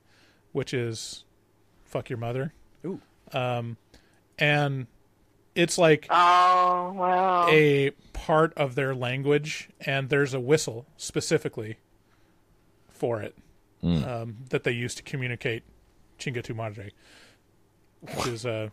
[0.52, 1.26] which is
[1.84, 2.54] fuck your mother.
[2.86, 3.02] Ooh.
[3.34, 3.78] Um,
[4.39, 4.88] and
[5.56, 7.48] it's like Oh, wow.
[7.50, 11.78] a part of their language, and there's a whistle specifically
[12.89, 13.36] for it
[13.84, 14.08] Mm.
[14.08, 15.64] um, that they use to communicate
[16.18, 16.91] chinga tu madre,
[18.16, 18.70] which is uh,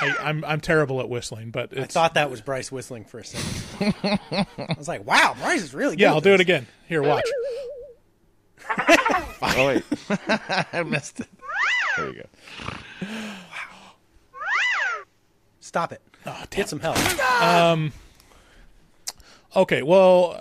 [0.00, 3.18] I, I'm I'm terrible at whistling, but I it's, thought that was Bryce whistling for
[3.18, 3.94] a second.
[4.58, 6.02] I was like, wow, Bryce is really good.
[6.02, 6.42] yeah, at I'll do it this.
[6.44, 6.66] again.
[6.88, 7.24] Here, watch.
[9.42, 9.82] Oh wait,
[10.72, 11.26] I missed it.
[11.96, 12.26] There you go.
[13.02, 13.92] Wow.
[15.60, 16.02] Stop it.
[16.50, 16.96] Get some help.
[17.42, 17.92] Um.
[19.56, 20.32] Okay, well,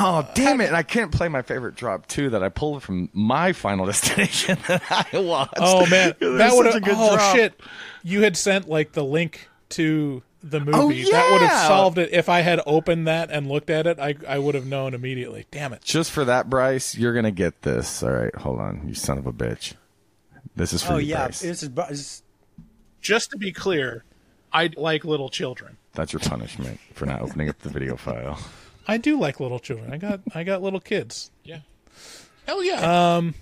[0.00, 0.66] Oh damn it!
[0.68, 4.56] And I can't play my favorite drop too that I pulled from my Final Destination
[4.68, 4.82] that
[5.12, 5.54] I watched.
[5.56, 6.74] oh man, it was that would have.
[6.76, 7.34] a good Oh drop.
[7.36, 7.60] shit,
[8.04, 11.04] you had sent like the link to the oh, movie.
[11.06, 12.10] Oh, That would have solved it.
[12.12, 15.46] If I had opened that and looked at it, I I would have known immediately.
[15.50, 15.82] Damn it.
[15.82, 18.02] Just for that, Bryce, you're gonna get this.
[18.02, 19.74] All right, hold on, you son of a bitch.
[20.54, 21.40] This is for Oh you, yeah, Bryce.
[21.40, 21.92] this is, Bry-
[23.00, 24.04] Just to be clear,
[24.52, 25.76] I like little children.
[25.94, 28.38] That's your punishment for not opening up the video file.
[28.88, 29.92] I do like little children.
[29.92, 31.30] I got I got little kids.
[31.44, 31.60] Yeah.
[32.46, 33.16] Hell yeah.
[33.16, 33.34] Um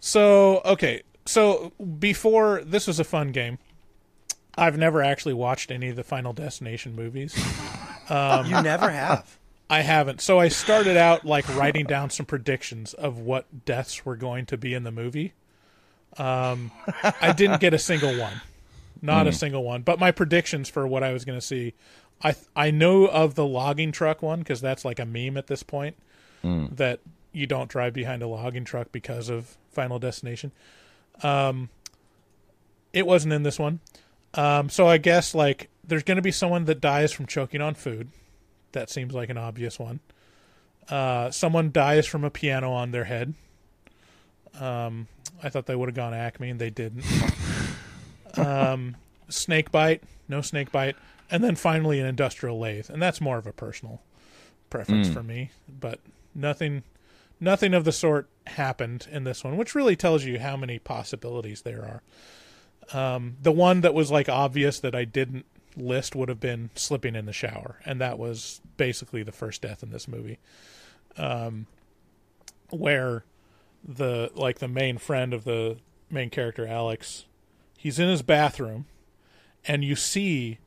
[0.00, 1.02] so okay.
[1.26, 3.58] So before this was a fun game.
[4.54, 7.34] I've never actually watched any of the Final Destination movies.
[8.10, 9.38] Um, you never have.
[9.70, 10.20] I haven't.
[10.20, 14.58] So I started out like writing down some predictions of what deaths were going to
[14.58, 15.32] be in the movie.
[16.18, 16.70] Um,
[17.22, 18.42] I didn't get a single one,
[19.00, 19.36] not a Hmm.
[19.36, 19.80] single one.
[19.80, 21.72] But my predictions for what I was going to see,
[22.22, 25.62] I I know of the logging truck one because that's like a meme at this
[25.62, 25.96] point.
[26.42, 26.66] Hmm.
[26.72, 27.00] That
[27.32, 30.52] you don't drive behind a logging truck because of Final Destination.
[31.22, 31.70] Um,
[32.92, 33.80] it wasn't in this one.
[34.34, 37.74] Um, so I guess like there's going to be someone that dies from choking on
[37.74, 38.08] food.
[38.72, 40.00] That seems like an obvious one.
[40.88, 43.34] Uh, someone dies from a piano on their head.
[44.58, 45.08] Um,
[45.42, 47.04] I thought they would have gone Acme, and they didn't.
[48.36, 48.96] um,
[49.28, 50.96] snake bite, no snake bite,
[51.32, 54.02] and then finally an industrial lathe, and that's more of a personal
[54.70, 55.14] preference Mm.
[55.14, 55.50] for me.
[55.68, 55.98] But
[56.34, 56.84] nothing,
[57.40, 61.62] nothing of the sort happened in this one, which really tells you how many possibilities
[61.62, 62.02] there are.
[62.96, 67.16] Um, the one that was like obvious that I didn't list would have been slipping
[67.16, 70.38] in the shower, and that was basically the first death in this movie,
[71.16, 71.66] um,
[72.70, 73.24] where
[73.82, 75.78] the like the main friend of the
[76.10, 77.24] main character Alex,
[77.78, 78.84] he's in his bathroom,
[79.66, 80.58] and you see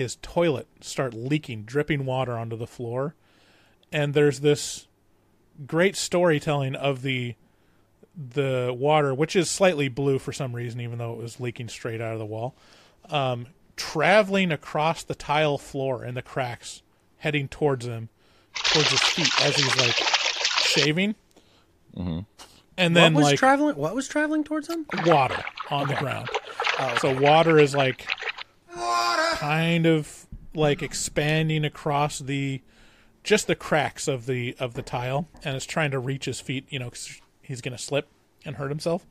[0.00, 3.14] his toilet start leaking, dripping water onto the floor,
[3.92, 4.88] and there's this
[5.66, 7.34] great storytelling of the
[8.16, 12.00] the water, which is slightly blue for some reason, even though it was leaking straight
[12.00, 12.54] out of the wall,
[13.10, 13.46] um,
[13.76, 16.82] traveling across the tile floor and the cracks,
[17.18, 18.08] heading towards him,
[18.54, 19.96] towards his feet as he's like
[20.62, 21.14] shaving.
[21.94, 22.20] Mm-hmm.
[22.78, 23.76] And then what was like traveling?
[23.76, 24.86] What was traveling towards him?
[25.04, 26.28] water on the ground.
[26.78, 28.08] Oh, So water is like
[29.38, 32.60] kind of like expanding across the
[33.22, 36.66] just the cracks of the of the tile and it's trying to reach his feet,
[36.70, 36.90] you know,
[37.42, 38.08] he's to slip
[38.44, 39.06] and hurt himself.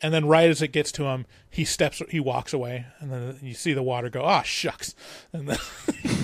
[0.00, 3.38] And then right as it gets to him, he steps he walks away and then
[3.42, 4.94] you see the water go, "Ah, shucks."
[5.32, 5.58] And then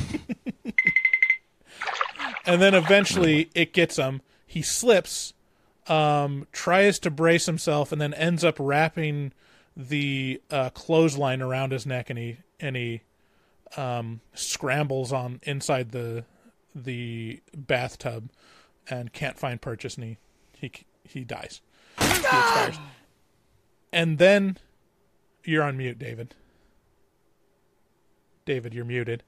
[2.47, 4.21] And then eventually it gets him.
[4.47, 5.35] He slips
[5.87, 9.33] um, tries to brace himself and then ends up wrapping
[9.77, 13.03] the uh, clothesline around his neck and he and he
[13.77, 16.25] um, scrambles on inside the
[16.75, 18.31] the bathtub
[18.89, 20.19] and can't find purchase and he
[20.53, 20.73] he,
[21.05, 21.61] he dies.
[21.99, 22.79] He.
[23.93, 24.59] And then
[25.45, 26.35] you're on mute, David.
[28.45, 29.23] David, you're muted.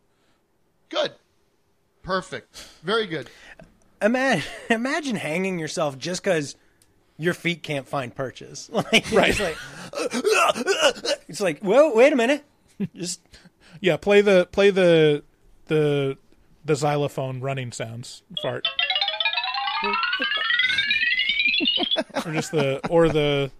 [0.89, 1.13] Good.
[2.03, 2.57] Perfect.
[2.83, 3.31] Very good.
[4.03, 6.57] Imagine, imagine hanging yourself just because
[7.19, 8.69] your feet can't find purchase.
[8.73, 9.31] Like, Right.
[9.39, 12.45] It's like, it's like, well, wait a minute.
[12.95, 13.21] Just
[13.81, 15.23] Yeah, play the play the
[15.67, 16.17] the
[16.65, 18.23] the xylophone running sounds.
[18.43, 18.67] Fart.
[22.25, 23.51] or just the or the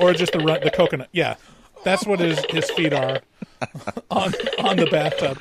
[0.00, 1.08] or just the run, the coconut.
[1.12, 1.36] Yeah.
[1.84, 3.20] That's what his his feet are
[4.10, 5.38] on on the bathtub.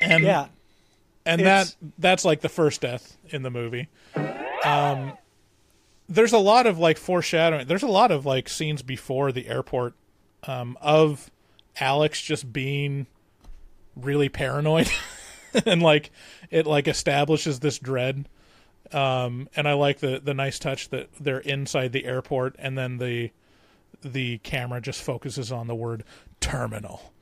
[0.00, 0.46] And yeah.
[1.24, 3.88] and It's- that that's like the first death in the movie.
[4.64, 5.12] Um,
[6.08, 7.66] there's a lot of like foreshadowing.
[7.66, 9.94] There's a lot of like scenes before the airport
[10.44, 11.30] um, of
[11.80, 13.06] Alex just being
[13.94, 14.88] really paranoid,
[15.66, 16.10] and like
[16.50, 18.28] it like establishes this dread.
[18.92, 22.98] Um, and I like the the nice touch that they're inside the airport, and then
[22.98, 23.30] the
[24.02, 26.04] the camera just focuses on the word
[26.40, 27.12] terminal.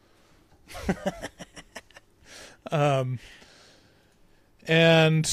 [2.71, 3.19] um,
[4.67, 5.31] and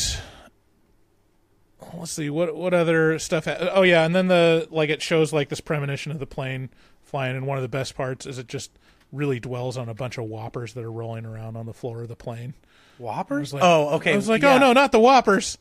[1.94, 3.46] let's see what what other stuff.
[3.46, 6.70] Ha- oh yeah, and then the like it shows like this premonition of the plane
[7.02, 8.72] flying, and one of the best parts is it just
[9.12, 12.08] really dwells on a bunch of whoppers that are rolling around on the floor of
[12.08, 12.54] the plane.
[12.98, 13.54] Whoppers?
[13.54, 14.14] Like- oh, okay.
[14.14, 14.56] I was like, yeah.
[14.56, 15.58] oh no, not the whoppers.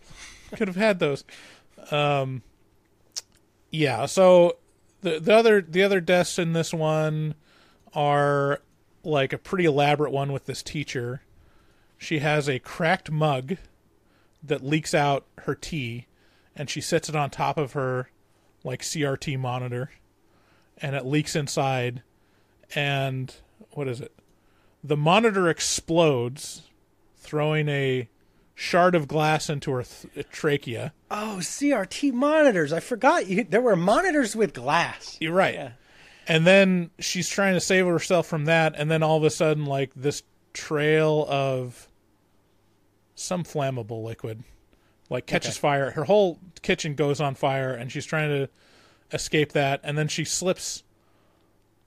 [0.54, 1.24] Could have had those.
[1.90, 2.42] Um,
[3.70, 4.06] yeah.
[4.06, 4.56] So
[5.02, 7.34] the the other the other deaths in this one
[7.92, 8.60] are
[9.02, 11.22] like a pretty elaborate one with this teacher.
[11.98, 13.56] She has a cracked mug
[14.42, 16.06] that leaks out her tea,
[16.54, 18.10] and she sits it on top of her
[18.62, 19.90] like CRT monitor,
[20.78, 22.02] and it leaks inside.
[22.74, 23.34] And
[23.72, 24.12] what is it?
[24.82, 26.62] The monitor explodes,
[27.16, 28.08] throwing a
[28.54, 30.92] shard of glass into her th- trachea.
[31.10, 32.72] Oh, CRT monitors.
[32.72, 33.44] I forgot you.
[33.44, 35.16] There were monitors with glass.
[35.20, 35.72] You're right.
[36.28, 39.66] And then she's trying to save herself from that, and then all of a sudden,
[39.66, 41.88] like this trail of
[43.14, 44.42] some flammable liquid,
[45.10, 45.60] like catches Okay.
[45.60, 45.90] fire.
[45.90, 48.48] Her whole kitchen goes on fire, and she's trying to
[49.12, 50.82] escape that, and then she slips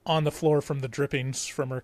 [0.07, 1.83] on the floor from the drippings from her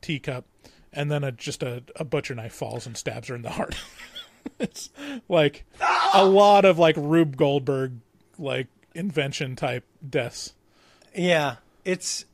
[0.00, 0.46] teacup,
[0.92, 3.76] and then a, just a, a butcher knife falls and stabs her in the heart.
[4.58, 4.90] it's
[5.28, 5.64] like
[6.14, 7.92] a lot of like Rube Goldberg
[8.38, 10.54] like invention type deaths.
[11.14, 12.24] Yeah, it's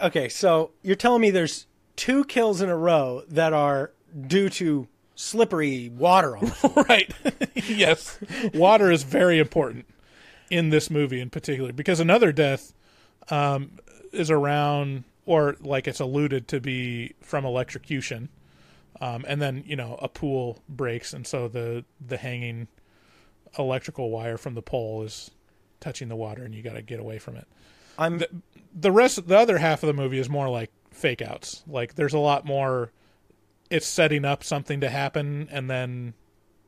[0.00, 0.28] okay.
[0.28, 3.92] So you're telling me there's two kills in a row that are
[4.26, 6.84] due to slippery water on the floor.
[6.88, 7.12] right.
[7.54, 8.18] yes.
[8.54, 9.86] Water is very important
[10.50, 12.72] in this movie in particular because another death
[13.30, 13.78] um,
[14.12, 18.28] is around or like it's alluded to be from electrocution.
[19.00, 22.68] Um, and then, you know, a pool breaks and so the the hanging
[23.58, 25.30] electrical wire from the pole is
[25.80, 27.46] touching the water and you got to get away from it.
[27.98, 28.28] I'm the,
[28.74, 31.62] the rest the other half of the movie is more like fake outs.
[31.66, 32.92] Like there's a lot more
[33.70, 36.14] it's setting up something to happen and then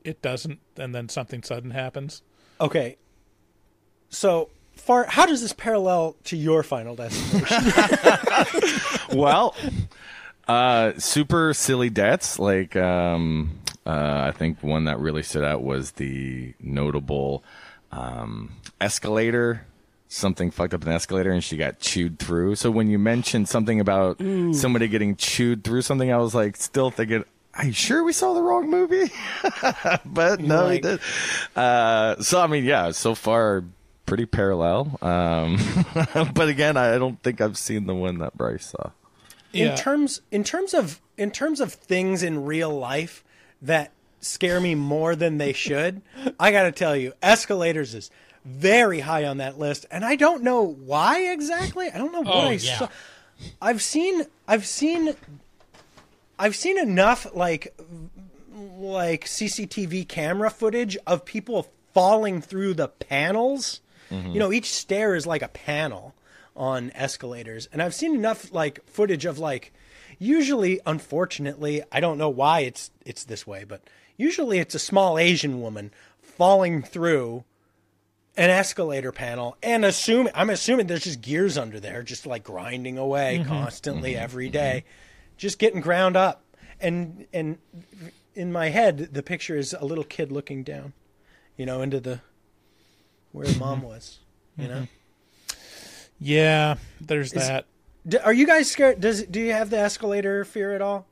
[0.02, 2.22] it doesn't and then something sudden happens.
[2.60, 2.96] Okay.
[4.08, 7.72] So far, how does this parallel to your final destination?
[9.18, 9.54] well,
[10.48, 12.38] uh, super silly deaths.
[12.38, 17.44] Like, um, uh, I think one that really stood out was the notable
[17.92, 19.66] um, escalator.
[20.08, 22.54] Something fucked up an escalator and she got chewed through.
[22.56, 24.54] So when you mentioned something about Ooh.
[24.54, 28.32] somebody getting chewed through something, I was like, still thinking, are you sure we saw
[28.32, 29.12] the wrong movie?
[30.04, 31.00] but no, we did.
[31.56, 33.64] Uh, so I mean, yeah, so far
[34.06, 34.98] pretty parallel.
[35.02, 35.58] Um,
[36.34, 38.90] but again, I don't think I've seen the one that Bryce saw.
[39.52, 43.24] in terms in terms of in terms of things in real life
[43.62, 46.02] that scare me more than they should,
[46.40, 48.10] I got to tell you, escalators is
[48.44, 51.88] very high on that list, and I don't know why exactly.
[51.90, 52.78] I don't know what Oh, I yeah.
[52.78, 52.88] saw.
[53.60, 55.14] I've seen I've seen
[56.38, 57.74] I've seen enough like
[58.78, 63.80] like CCTV camera footage of people falling through the panels.
[64.14, 64.32] Mm-hmm.
[64.32, 66.14] You know, each stair is like a panel
[66.56, 69.72] on escalators, and I've seen enough like footage of like
[70.18, 73.82] usually unfortunately, I don't know why it's it's this way, but
[74.16, 77.44] usually it's a small Asian woman falling through
[78.36, 82.98] an escalator panel and assuming I'm assuming there's just gears under there just like grinding
[82.98, 83.46] away Mhm.
[83.46, 84.22] constantly mm-hmm.
[84.22, 84.52] every mm-hmm.
[84.52, 84.84] day,
[85.36, 86.42] just getting ground up.
[86.80, 87.58] And and
[88.34, 90.92] in my head the picture is a little kid looking down
[91.56, 92.20] you know into the
[93.34, 94.20] where mom was
[94.56, 94.86] you know
[96.20, 97.66] Yeah, there's Is- that.
[98.06, 101.06] D- are you guys scared does do you have the escalator fear at all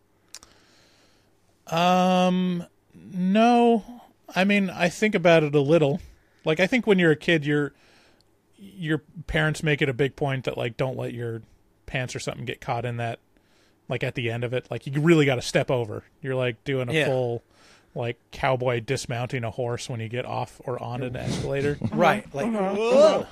[1.66, 2.64] Um,
[2.94, 4.02] no.
[4.34, 6.00] I mean, I think about it a little.
[6.44, 7.72] Like, I think when you're a kid, your
[8.58, 11.42] your parents make it a big point that like don't let your
[11.86, 13.18] pants or something get caught in that.
[13.88, 16.04] Like at the end of it, like you really got to step over.
[16.20, 17.06] You're like doing a Yeah.
[17.06, 17.42] full,
[17.94, 21.78] like cowboy dismounting a horse when you get off or on an escalator.
[21.92, 22.74] right like Uh-huh.
[22.74, 23.26] whoa.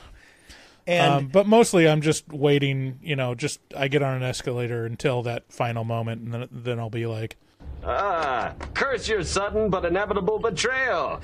[0.86, 2.98] and um, but mostly I'm just waiting.
[3.02, 6.78] You know, just I get on an escalator until that final moment, and then then
[6.78, 7.36] I'll be like,
[7.84, 11.20] Ah, curse your sudden but inevitable betrayal.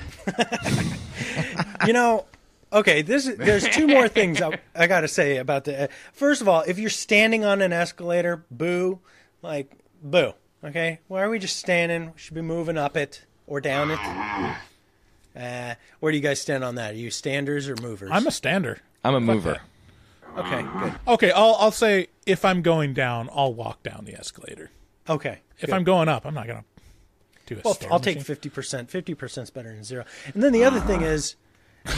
[1.87, 2.25] you know,
[2.73, 5.89] okay, this is, there's two more things I, I got to say about the.
[6.13, 9.01] First of all, if you're standing on an escalator, boo,
[9.43, 9.71] like
[10.03, 10.33] boo.
[10.65, 12.07] Okay, why are we just standing?
[12.07, 13.99] We should be moving up it or down it.
[15.37, 16.95] Uh, where do you guys stand on that?
[16.95, 18.09] Are you standers or movers?
[18.11, 18.79] I'm a stander.
[19.05, 19.61] I'm a mover.
[20.35, 20.93] Okay, good.
[21.07, 24.71] Okay, I'll I'll say if I'm going down, I'll walk down the escalator.
[25.09, 25.41] Okay.
[25.59, 25.75] If good.
[25.75, 26.65] I'm going up, I'm not gonna
[27.47, 28.91] do a Well, I'll take fifty percent.
[28.91, 30.07] Fifty percent's better than zero.
[30.33, 31.37] And then the other thing is,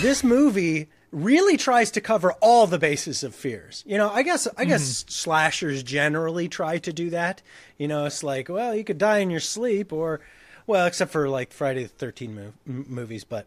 [0.00, 3.82] this movie really tries to cover all the bases of fears.
[3.86, 5.10] You know, I guess I guess mm-hmm.
[5.10, 7.42] slashers generally try to do that.
[7.76, 10.20] You know, it's like, well, you could die in your sleep, or,
[10.66, 13.46] well, except for like Friday the Thirteenth mov- movies, but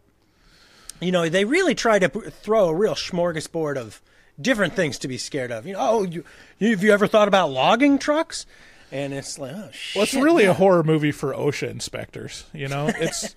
[0.99, 4.01] you know, they really try to p- throw a real smorgasbord of
[4.39, 5.65] different things to be scared of.
[5.65, 6.23] You know, oh, you,
[6.59, 8.45] you have you ever thought about logging trucks?
[8.91, 9.95] And it's like, oh shit.
[9.95, 10.51] Well, it's really yeah.
[10.51, 12.45] a horror movie for OSHA inspectors.
[12.53, 13.35] You know, it's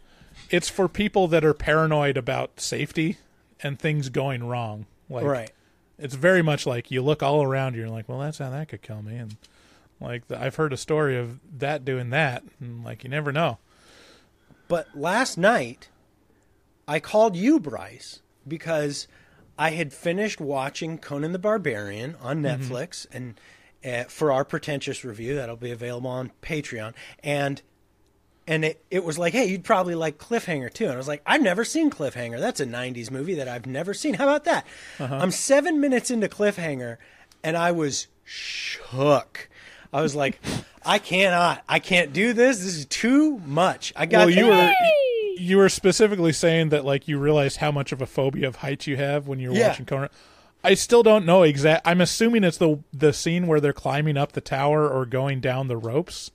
[0.51, 3.18] it's for people that are paranoid about safety
[3.65, 4.87] and things going wrong.
[5.11, 5.51] Like, Right.
[5.99, 7.81] It's very much like you look all around you.
[7.83, 9.17] You're like, well, that's how that could kill me.
[9.17, 9.37] And
[10.01, 13.59] like the, I've heard a story of that doing that, and like you never know.
[14.67, 15.89] But last night,
[16.89, 19.07] I called you, Bryce, because
[19.57, 22.73] I had finished watching Conan the Barbarian on Mm-hmm.
[22.73, 23.39] Netflix, and
[23.85, 26.93] uh, for our pretentious review, that'll be available on Patreon.
[27.23, 27.62] And
[28.47, 30.84] and it, it was like, hey, you'd probably like Cliffhanger too.
[30.84, 32.38] And I was like, I've never seen Cliffhanger.
[32.38, 34.14] That's a '90s movie that I've never seen.
[34.14, 34.66] How about that?
[35.01, 35.16] Uh-huh.
[35.20, 36.99] I'm seven minutes into Cliffhanger,
[37.42, 39.49] and I was shook.
[39.92, 40.40] I was like,
[40.86, 42.59] I cannot, I can't do this.
[42.59, 43.92] This is too much.
[43.97, 44.72] I got well, you were
[45.36, 48.86] you were specifically saying that like you realized how much of a phobia of heights
[48.86, 49.68] you have when you're Yeah.
[49.68, 50.09] watching Conan.
[50.62, 51.86] I still don't know exact.
[51.86, 55.68] I'm assuming it's the the scene where they're climbing up the tower or going down
[55.68, 56.30] the ropes,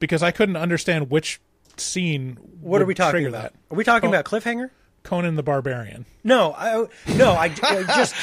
[0.00, 1.40] because I couldn't understand which
[1.76, 2.36] scene.
[2.60, 3.52] What are we talking about?
[3.52, 3.54] That.
[3.70, 4.70] Are we talking Co- about Cliffhanger?
[5.02, 6.04] Conan the Barbarian?
[6.24, 6.86] No, I
[7.16, 8.14] no, I, I just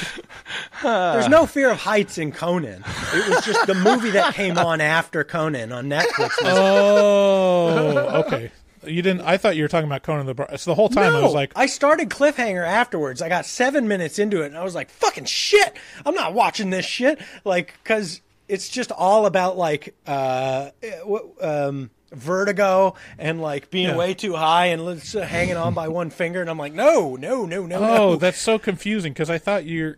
[0.84, 2.84] there's no fear of heights in Conan.
[3.14, 6.32] It was just the movie that came on after Conan on Netflix.
[6.44, 8.52] Oh, okay.
[8.86, 9.22] You didn't.
[9.22, 10.56] I thought you were talking about Conan the Bar.
[10.58, 13.22] So the whole time I was like, I started Cliffhanger afterwards.
[13.22, 15.76] I got seven minutes into it, and I was like, "Fucking shit!
[16.06, 21.00] I'm not watching this shit." Like, because it's just all about like uh, eh,
[21.42, 23.98] um, vertigo and like being Yeah.
[23.98, 26.42] way too high and so hanging on by one finger.
[26.42, 27.80] And I'm like, "No, no, no, no, oh,
[28.12, 29.98] no." that's so confusing because I thought you're.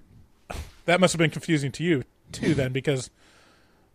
[0.85, 3.11] That must have been confusing to you too, then, because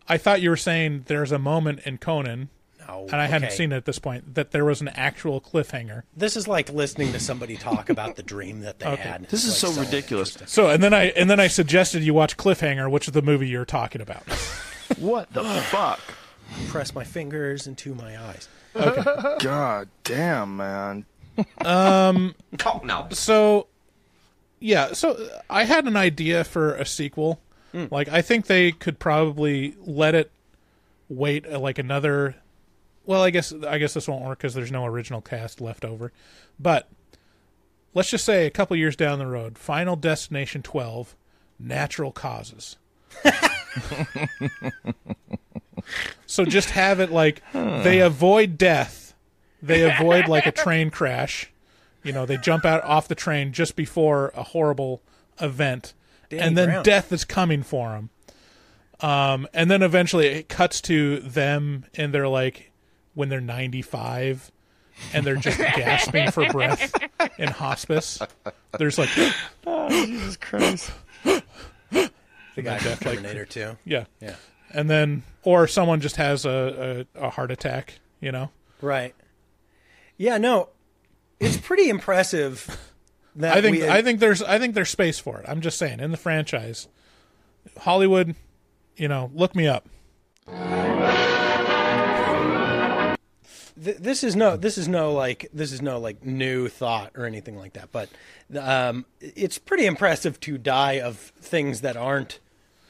[0.07, 2.49] I thought you were saying there's a moment in Conan,
[2.87, 6.03] No, and I hadn't seen it at this point that there was an actual cliffhanger.
[6.15, 9.01] This is like listening to somebody talk about the dream that they Okay.
[9.01, 9.27] had.
[9.29, 10.37] This is Like, so ridiculous.
[10.45, 13.47] So, and then I and then I suggested you watch Cliffhanger, which is the movie
[13.47, 14.23] you're talking about.
[14.99, 15.99] What the fuck?
[16.67, 18.47] Press my fingers into my eyes.
[19.39, 21.05] God damn, man.
[21.65, 23.07] Um, Talk now.
[23.09, 23.65] so
[24.59, 27.39] yeah, so I had an idea for a sequel.
[27.73, 30.29] Like I think they could probably let it
[31.09, 32.35] wait uh, like another.
[33.05, 36.11] Well, I guess I guess this won't work because there's no original cast left over.
[36.59, 36.89] But
[37.93, 41.15] let's just say a couple years down the road, Final Destination 12,
[41.59, 42.77] Natural Causes.
[46.25, 49.13] so just have it like they avoid death,
[49.61, 51.51] they avoid like a train crash.
[52.03, 55.01] You know, they jump out off the train just before a horrible
[55.41, 55.93] event,
[56.29, 56.83] Danny and then Brown.
[56.83, 58.09] death is coming for them.
[59.01, 62.71] Um, and then eventually it cuts to them, and they're like,
[63.15, 64.51] when they're ninety-five,
[65.13, 66.93] and they're just gasping for breath
[67.39, 68.19] in hospice.
[68.77, 69.09] There's like,
[69.67, 70.91] Oh, Jesus Christ.
[71.23, 73.77] The guy from Death, like- Terminator 2.
[73.85, 74.35] yeah, Yeah.
[74.71, 77.99] and then or someone just has a, a, a heart attack.
[78.21, 78.49] You know,
[78.81, 79.13] Right.
[80.17, 80.69] Yeah, no.
[81.39, 82.65] It's pretty impressive
[83.35, 85.45] that I think we had- I think there's I think there's space for it.
[85.49, 86.87] I'm just saying in the franchise,
[87.79, 88.35] Hollywood,
[88.95, 89.87] you know, look me up.
[93.83, 97.25] Th- this is no this is no like this is no like new thought or
[97.25, 98.09] anything like that, but
[98.57, 102.39] um it's pretty impressive to die of things that aren't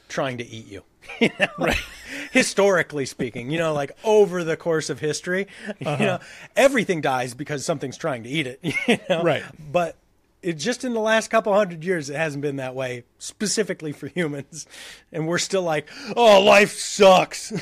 [0.08, 0.82] trying to eat you.
[1.20, 1.46] You know?
[1.58, 1.76] Right.
[2.32, 5.46] Historically speaking, you know, like over the course of history,
[5.78, 6.04] you Uh-huh.
[6.04, 6.18] know,
[6.56, 8.60] everything dies because something's trying to eat it.
[8.88, 9.22] You know?
[9.22, 9.42] Right.
[9.72, 9.96] But
[10.42, 14.06] it just in the last couple hundred years, it hasn't been that way specifically for
[14.08, 14.66] humans,
[15.12, 17.52] and we're still like, oh, life sucks.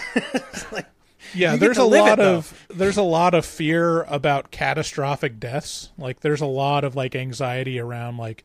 [0.72, 0.86] Like,
[1.32, 5.90] Yeah, there's a live it, lot of there's a lot of fear about catastrophic deaths.
[5.96, 8.44] Like there's a lot of like anxiety around like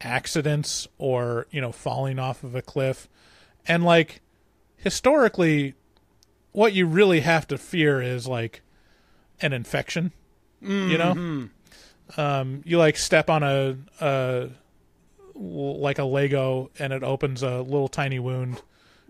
[0.00, 3.08] accidents or, you know, falling off of a cliff.
[3.66, 4.20] And like
[4.76, 5.74] historically
[6.52, 8.62] what you really have to fear is like
[9.40, 10.12] an infection.
[10.62, 11.14] You know?
[11.14, 11.50] Mhm.
[12.16, 14.48] Um you like step on a a
[15.34, 18.62] like a Lego and it opens a little tiny wound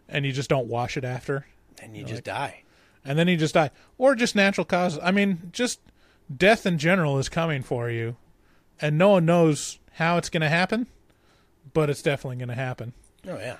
[0.09, 1.47] and you just don't wash it after.
[1.83, 2.63] and you just die.
[3.07, 4.99] And then you just die, or just natural causes.
[5.03, 5.81] I mean, just
[6.35, 8.17] death in general is coming for you,
[8.81, 10.87] and no one knows how it's going to happen,
[11.73, 12.93] but it's definitely going to happen.
[13.27, 13.57] Oh yeah.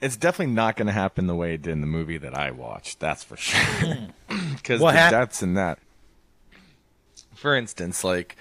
[0.00, 2.50] It's definitely not going to happen the way it did in the movie that I
[2.52, 3.00] watched.
[3.00, 3.96] That's for sure.
[4.54, 5.78] Because What the hap- deaths in that.
[7.34, 8.36] For instance, like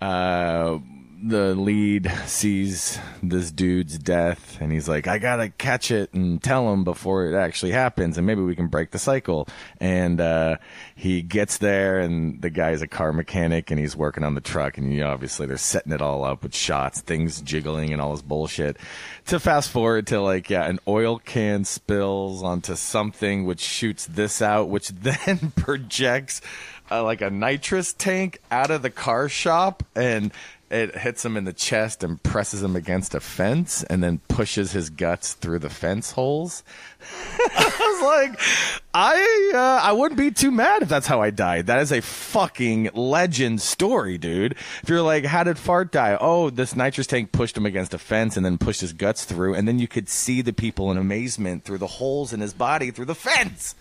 [0.00, 0.78] uh,
[1.22, 6.72] the lead sees this dude's death, and he's like, "I gotta catch it and tell
[6.72, 9.48] him before it actually happens, and maybe we can break the cycle."
[9.80, 10.56] And uh,
[10.94, 14.78] he gets there, and the guy's a car mechanic, and he's working on the truck,
[14.78, 18.12] and you know, obviously they're setting it all up with shots, things jiggling, and all
[18.12, 18.76] this bullshit.
[19.26, 24.42] To fast forward to like, yeah, an oil can spills onto something, which shoots this
[24.42, 26.40] out, which then projects
[26.90, 30.32] uh, like a nitrous tank out of the car shop and
[30.70, 34.72] it hits him in the chest and presses him against a fence and then pushes
[34.72, 36.64] his guts through the fence holes.
[37.56, 38.40] I was like,
[38.94, 41.66] I uh, I wouldn't be too mad if that's how I died.
[41.66, 44.52] That is a fucking legend story, dude.
[44.82, 46.16] If you're like, how did Fart die?
[46.20, 49.54] Oh, this nitrous tank pushed him against a fence and then pushed his guts through,
[49.54, 52.90] and then you could see the people in amazement through the holes in his body
[52.90, 53.74] through the fence.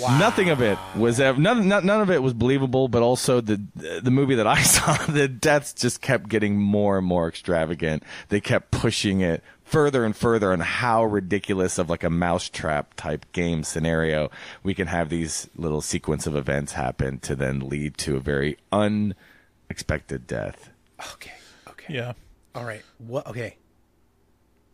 [0.00, 3.60] Nothing of it was ev- none, none, none of it was believable, but also the
[3.74, 8.02] the movie that I saw, the deaths just kept getting more and more extravagant.
[8.28, 13.24] They kept pushing it further and further on how ridiculous of like a mousetrap type
[13.32, 14.28] game scenario
[14.64, 18.58] we can have these little sequence of events happen to then lead to a very
[18.72, 20.70] unexpected death.
[21.14, 21.32] Okay.
[21.68, 21.94] Okay.
[21.94, 22.12] Yeah.
[22.54, 22.82] All right.
[22.98, 23.26] What?
[23.28, 23.56] Okay.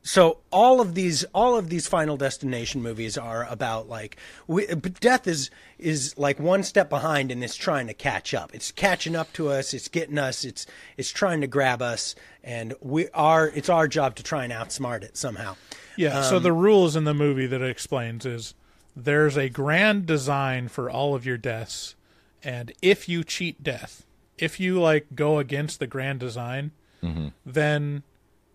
[0.07, 5.01] So all of these, all of these Final Destination movies are about like we, but
[5.01, 5.51] death is
[5.81, 8.55] is like one step behind and it's trying to catch up.
[8.55, 9.75] It's catching up to us.
[9.75, 10.45] It's getting us.
[10.45, 10.65] It's
[10.97, 13.49] it's trying to grab us, and we are.
[13.49, 15.57] It's our job to try and outsmart it somehow.
[15.97, 16.23] Yeah.
[16.23, 18.55] so Um, the rules in the movie that it explains is
[18.95, 21.97] there's a grand design for all of your deaths,
[22.45, 24.07] and if you cheat death,
[24.39, 26.71] if you like go against the grand design,
[27.03, 27.33] Mhm.
[27.45, 28.05] then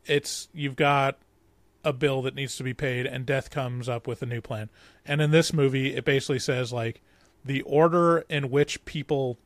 [0.06, 1.18] it's you've got
[1.84, 4.70] a bill that needs to be paid, and death comes up with a new plan.
[5.06, 7.02] And in this movie, it basically says like
[7.44, 9.38] the order in which people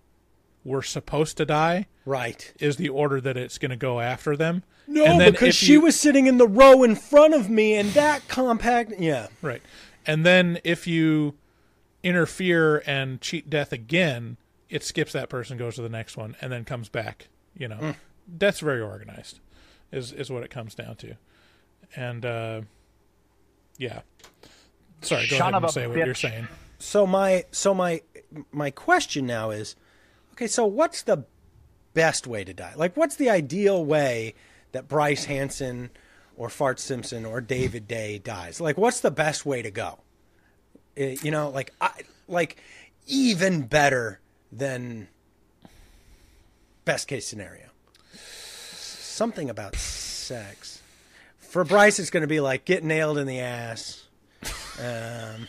[0.66, 4.64] were supposed to die, right, is the order that it's going to go after them.
[4.88, 8.28] No, because she you- was sitting in the row in front of me, and that
[8.28, 8.94] compact.
[9.00, 9.28] Yeah.
[9.42, 9.62] Right.
[10.06, 11.36] And then if you
[12.04, 14.38] interfere and cheat death again,
[14.70, 17.28] it skips that person, goes to the next one, and then comes back.
[17.58, 17.96] You know, Mm.
[18.38, 19.40] death's very organized,
[19.92, 21.16] is is what it comes down to.
[21.96, 22.62] And uh,
[23.78, 24.02] yeah,
[25.02, 26.48] sorry, go Son ahead and a say what you're saying.
[26.80, 28.02] So my so my
[28.52, 29.76] my question now is,
[30.34, 31.26] okay, so what's the
[31.94, 32.74] best way to die?
[32.76, 34.36] Like, what's the ideal way
[34.72, 35.90] that Bryce Hanson
[36.36, 38.60] or Fart Simpson or David Day dies?
[38.60, 40.00] Like, what's the best way to go?
[40.98, 41.92] Eh, you know, like I
[42.28, 42.58] like
[43.08, 44.20] even better
[44.52, 45.08] than
[46.84, 47.70] best case scenario.
[48.14, 50.82] Something about sex.
[51.56, 54.04] For Bryce, it's going to be like get nailed in the ass.
[54.78, 55.48] Um,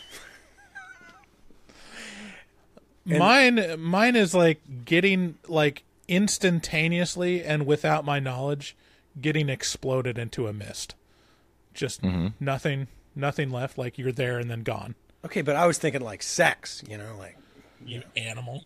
[3.04, 8.76] mine mine is like getting like instantaneously and without my knowledge
[9.20, 10.94] getting exploded into a mist
[11.74, 12.28] just Mm-hmm.
[12.38, 12.86] nothing
[13.16, 14.94] nothing left like you're there and then gone
[15.24, 17.36] Okay, but I was thinking like sex, you know, like
[17.84, 18.64] you know animal.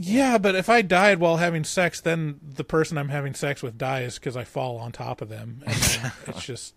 [0.00, 3.76] Yeah, but if I died while having sex, then the person I'm having sex with
[3.76, 5.62] dies because I fall on top of them.
[5.66, 5.74] And
[6.28, 6.74] it's just,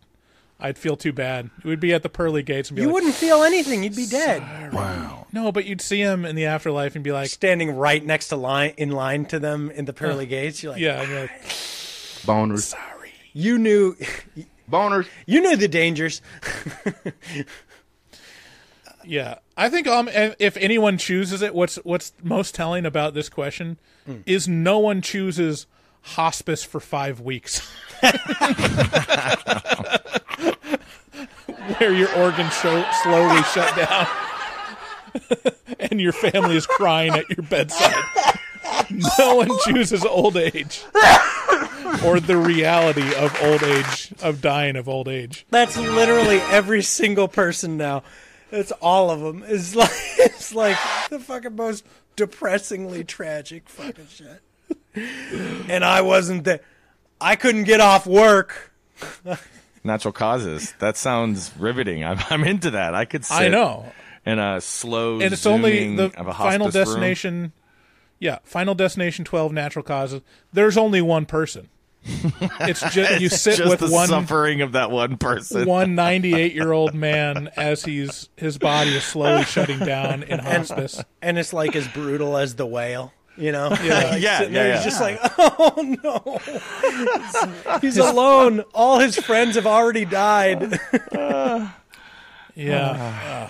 [0.60, 1.52] I'd feel too bad.
[1.60, 3.84] It would be at the pearly gates and be you like, wouldn't feel anything.
[3.84, 4.74] You'd be dead.
[4.74, 5.28] Wow.
[5.32, 8.36] No, but you'd see him in the afterlife and be like, standing right next to
[8.38, 10.64] line in line to them in the pearly Uh, gates.
[10.64, 11.42] You're like, yeah, and you're like,
[12.26, 12.62] Boners.
[12.62, 13.14] Sorry.
[13.34, 13.96] You knew.
[14.70, 15.08] Boners.
[15.28, 16.22] You knew the dangers.
[19.06, 23.78] Yeah, I think um, if anyone chooses it, what's what's most telling about this question
[24.08, 24.24] Mm.
[24.26, 25.68] is no one chooses
[26.02, 27.60] hospice for five weeks,
[31.78, 34.08] where your organs show, slowly shut down,
[35.80, 37.94] and your family is crying at your bedside.
[39.20, 40.84] No one chooses old age
[42.06, 45.46] or the reality of old age, of dying of old age.
[45.50, 48.04] That's literally every single person now.
[48.52, 49.44] It's all of them.
[49.48, 50.78] It's like it's like
[51.10, 51.86] the fucking most
[52.16, 54.42] depressingly tragic fucking shit.
[55.70, 56.62] And I wasn't there.
[57.20, 58.72] I couldn't get off work.
[59.84, 60.74] Natural causes.
[60.80, 62.04] That sounds riveting.
[62.04, 62.94] I'm, I'm into that.
[62.94, 63.26] I could.
[63.26, 63.92] Sit I know.
[64.26, 65.16] In a slow.
[65.20, 66.86] and it's only the of a final hospice room.
[66.86, 67.52] destination
[68.20, 70.22] yeah final destination 12 natural causes
[70.54, 71.68] there's only one person
[72.04, 75.68] It's just you sit Just with the one suffering of that one person.
[75.68, 81.04] one 98 year old man as he's his body is slowly shutting down in hospice.
[81.22, 83.14] and it's like as brutal as the whale.
[83.38, 83.94] You know, Yeah.
[83.94, 84.76] Like, Yeah, yeah, there, yeah.
[84.76, 88.62] He's just like, oh no, he's alone.
[88.74, 90.80] All his friends have already died.
[92.56, 93.50] Yeah.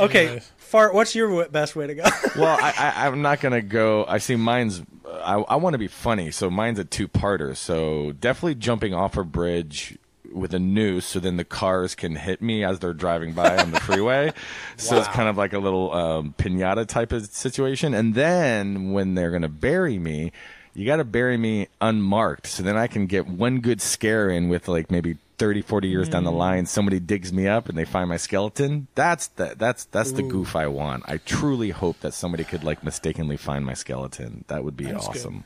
[0.00, 0.52] okay, Anyways.
[0.68, 0.94] Fart.
[0.94, 2.04] What's your best way to go?
[2.36, 4.04] well, I, I, I'm not gonna go.
[4.06, 4.82] I see mine's.
[5.06, 7.56] I, I want to be funny, so mine's a two-parter.
[7.56, 9.98] So definitely jumping off a bridge
[10.32, 13.70] with a noose, so then the cars can hit me as they're driving by on
[13.70, 14.32] the freeway.
[14.76, 17.94] So it's kind of like a little um, pinata type of situation.
[17.94, 20.32] And then when they're gonna bury me,
[20.74, 24.48] you got to bury me unmarked, so then I can get one good scare in
[24.48, 26.36] with like maybe 30, 40 years down the Mm.
[26.36, 26.66] line.
[26.66, 28.88] Somebody digs me up and they find my skeleton.
[28.94, 31.04] That's the that's that's the goof I want.
[31.06, 34.44] I truly hope that somebody could like mistakenly find my skeleton.
[34.48, 35.16] That would be That's good.
[35.16, 35.44] awesome.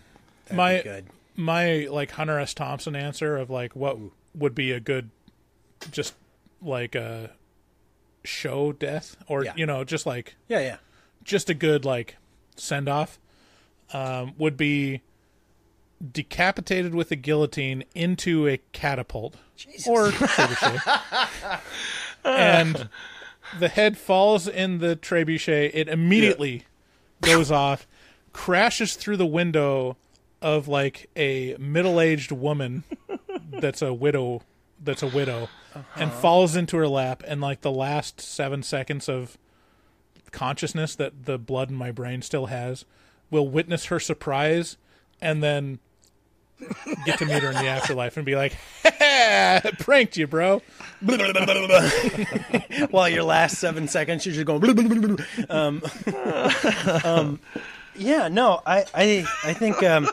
[0.52, 1.02] my
[1.36, 2.54] my like Hunter S.
[2.54, 3.98] Thompson answer of like what
[4.34, 5.10] would be a good
[5.90, 6.14] just
[6.60, 7.30] like a
[8.24, 9.52] show death or Yeah.
[9.56, 10.76] you know just like Yeah, yeah.
[11.24, 12.16] just a good like
[12.56, 13.18] send off
[13.92, 15.02] um, would be
[16.10, 19.36] decapitated with a guillotine into a catapult
[19.86, 21.60] or trebuchet.
[22.24, 22.88] and
[23.58, 25.70] the head falls in the trebuchet.
[25.74, 26.64] It immediately
[27.20, 27.86] goes off,
[28.32, 29.96] crashes through the window
[30.40, 32.82] of like a middle-aged woman
[33.60, 34.42] that's a widow
[34.82, 35.48] that's a widow
[35.94, 36.20] and Uh-huh.
[36.20, 39.38] falls into her lap and like the last 7 seconds of
[40.32, 42.84] consciousness that the blood in my brain still has
[43.30, 44.76] will witness her surprise
[45.20, 45.78] and then
[47.04, 48.56] get to meet her in the afterlife and be like,
[49.78, 50.62] pranked you, bro.
[52.90, 55.18] While your last seven seconds, you're just going.
[55.50, 55.82] um,
[57.04, 57.40] um,
[57.96, 60.08] yeah, no, I, I, I think um,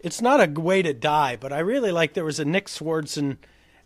[0.00, 2.14] it's not a way to die, but I really like.
[2.14, 3.38] There was a Nick Swardson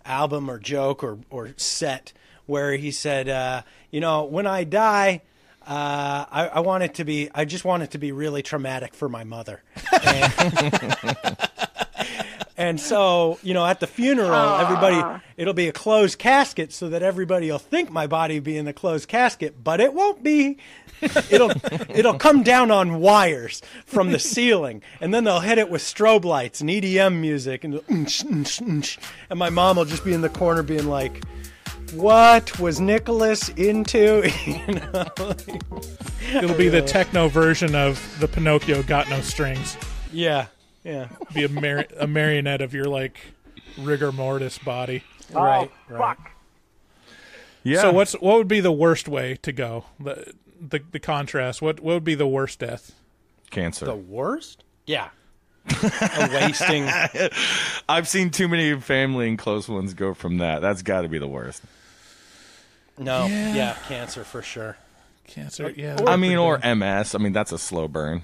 [0.05, 2.13] album or joke or or set
[2.47, 5.23] where he said, uh, you know, when I die.
[5.65, 7.31] Uh, I, I want it to be.
[7.33, 9.63] I just want it to be really traumatic for my mother.
[12.57, 17.03] and so, you know, at the funeral, everybody it'll be a closed casket so that
[17.03, 20.59] everybody will think my body be in the closed casket, but it won't be.
[21.31, 21.51] it'll
[21.89, 26.25] it'll come down on wires from the ceiling, and then they'll hit it with strobe
[26.25, 30.87] lights and EDM music, and and my mom will just be in the corner being
[30.87, 31.23] like.
[31.95, 34.23] What was Nicholas into?
[34.47, 35.35] You know?
[36.35, 39.77] It'll be the techno version of the Pinocchio Got No Strings.
[40.11, 40.47] Yeah,
[40.85, 41.09] yeah.
[41.35, 43.19] Be a, mar- a marionette of your like
[43.79, 45.03] rigor mortis body.
[45.35, 46.17] Oh, right, right.
[47.63, 47.83] Yeah.
[47.83, 49.85] So what's what would be the worst way to go?
[50.01, 51.63] The the, the contrast.
[51.63, 52.93] What what would be the worst death?
[53.51, 53.85] Cancer.
[53.87, 54.65] The worst?
[54.87, 55.11] Yeah.
[55.83, 56.89] a wasting.
[57.89, 60.61] I've seen too many family and close ones go from that.
[60.61, 61.63] That's got to be the worst.
[62.99, 63.55] No, Yeah.
[63.55, 64.77] yeah, cancer for sure.
[65.29, 65.99] Cancer, yeah.
[66.07, 67.15] I mean, or MS.
[67.15, 68.23] I mean, that's a slow burn.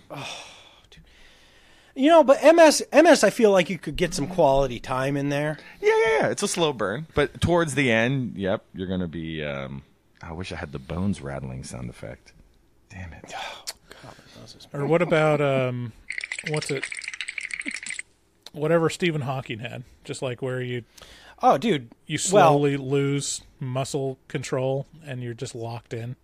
[1.98, 5.30] You know, but MS, MS, I feel like you could get some quality time in
[5.30, 5.58] there.
[5.80, 6.26] Yeah, yeah, yeah.
[6.28, 9.42] It's a slow burn, but towards the end, yep, you're gonna be.
[9.44, 9.82] Um,
[10.22, 12.32] I wish I had the bones rattling sound effect.
[12.88, 13.34] Damn it.
[14.72, 15.92] Or what about um,
[16.50, 16.84] what's it?
[18.52, 20.84] Whatever Stephen Hawking had, just like where you,
[21.42, 26.14] oh, dude, you well- slowly lose muscle control and you're just locked in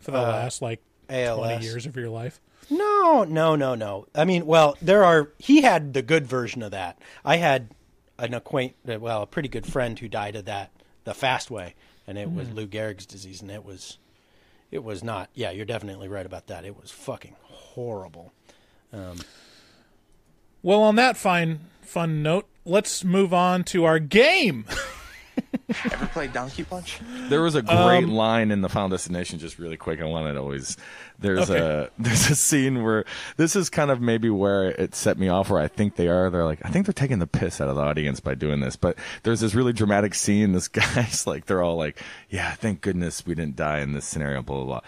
[0.00, 1.38] for the Uh, last like ALS.
[1.38, 2.40] twenty years of your life.
[2.70, 4.06] No, no, no, no.
[4.14, 5.32] I mean, well, there are.
[5.38, 6.98] He had the good version of that.
[7.24, 7.70] I had
[8.18, 10.70] an acquaint, well, a pretty good friend who died of that
[11.04, 11.74] the fast way,
[12.06, 12.54] and it was Mm.
[12.54, 13.98] Lou Gehrig's disease, and it was,
[14.70, 15.30] it was not.
[15.34, 16.64] Yeah, you're definitely right about that.
[16.64, 18.32] It was fucking horrible.
[18.92, 19.16] Um,
[20.62, 24.66] Well, on that fine fun note, let's move on to our game.
[25.92, 26.98] Ever played Donkey Punch?
[27.28, 30.00] There was a great Um, line in the Final Destination, just really quick.
[30.00, 30.76] I wanted to always.
[31.18, 31.58] There's Okay.
[31.60, 33.04] a there's a scene where
[33.36, 35.50] this is kind of maybe where it set me off.
[35.50, 36.28] Where I think they are.
[36.30, 38.76] They're like I think they're taking the piss out of the audience by doing this.
[38.76, 40.52] But there's this really dramatic scene.
[40.52, 44.42] This guy's like they're all like, yeah, thank goodness we didn't die in this scenario.
[44.42, 44.80] Blah blah blah.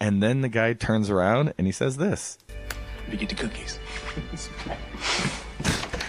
[0.00, 2.38] And then the guy turns around and he says this.
[3.10, 3.78] We get the cookies.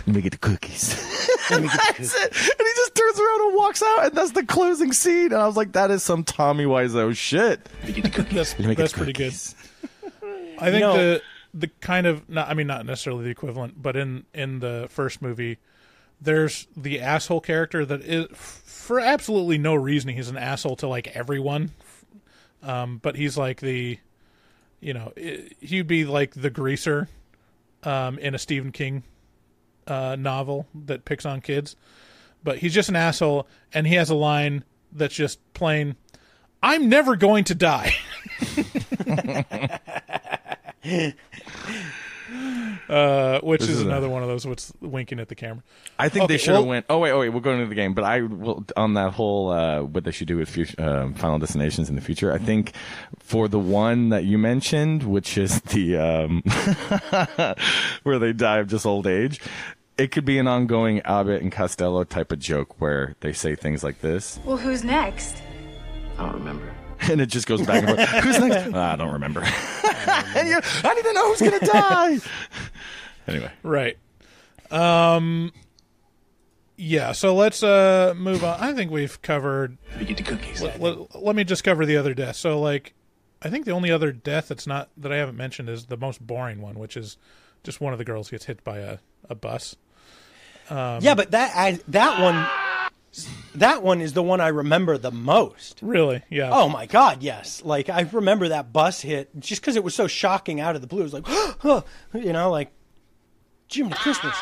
[0.07, 0.89] Let me get the cookies.
[1.49, 2.31] that's it.
[2.31, 5.33] And he just turns around and walks out, and that's the closing scene.
[5.33, 7.67] And I was like, that is some Tommy Wiseau shit.
[7.83, 8.53] Let me get cookies.
[8.53, 9.33] that's the pretty good.
[10.59, 11.21] I think know- the
[11.53, 15.21] the kind of not I mean not necessarily the equivalent, but in in the first
[15.21, 15.57] movie,
[16.21, 21.07] there's the asshole character that is for absolutely no reason he's an asshole to like
[21.15, 21.71] everyone,
[22.61, 23.97] um, but he's like the,
[24.81, 27.07] you know, i he'd be like the greaser,
[27.83, 29.03] um, in a Stephen King
[29.87, 31.75] uh, novel that picks on kids,
[32.43, 35.95] but he's just an asshole, and he has a line that's just plain,
[36.63, 37.93] "I'm never going to die."
[42.89, 45.63] uh, which is, is a- another one of those what's winking at the camera.
[45.97, 46.85] I think they should have well- went.
[46.89, 47.93] Oh wait, oh wait, we're going into the game.
[47.93, 51.39] But I will on that whole uh, what they should do with future, uh, Final
[51.39, 52.31] Destinations in the future.
[52.31, 52.73] I think
[53.19, 56.41] for the one that you mentioned, which is the um,
[58.03, 59.39] where they die of just old age,
[59.97, 63.83] it could be an ongoing Abbott and Costello type of joke where they say things
[63.83, 65.37] like this, Well, who's next?
[66.17, 68.09] I don't remember, and it just goes back and forth.
[68.23, 68.73] Who's next?
[68.73, 69.41] Ah, I don't remember.
[69.41, 72.19] and you, I need to know who's gonna die.
[73.27, 73.97] anyway, Right.
[74.71, 75.51] Um.
[76.77, 77.11] Yeah.
[77.13, 78.59] So let's uh move on.
[78.59, 79.77] I think we've covered.
[79.99, 80.61] We get the cookies.
[80.61, 82.35] Let, let- let me just cover the other death.
[82.37, 82.93] So like,
[83.41, 86.25] I think the only other death that's not that I haven't mentioned is the most
[86.25, 87.17] boring one, which is
[87.63, 88.97] just one of the girls gets hit by a
[89.29, 89.75] a bus.
[90.69, 92.47] Um, yeah, but that I, that one,
[93.55, 95.79] that one is the one I remember the most.
[95.81, 96.21] Really?
[96.29, 96.49] Yeah.
[96.51, 97.61] Oh my God, yes.
[97.63, 100.87] Like I remember that bus hit just because it was so shocking out of the
[100.87, 101.01] blue.
[101.01, 101.27] It was like,
[102.13, 102.71] you know, like
[103.71, 104.35] Jiminy Christmas.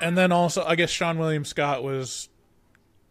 [0.00, 2.28] And then also, I guess Seann William Scott was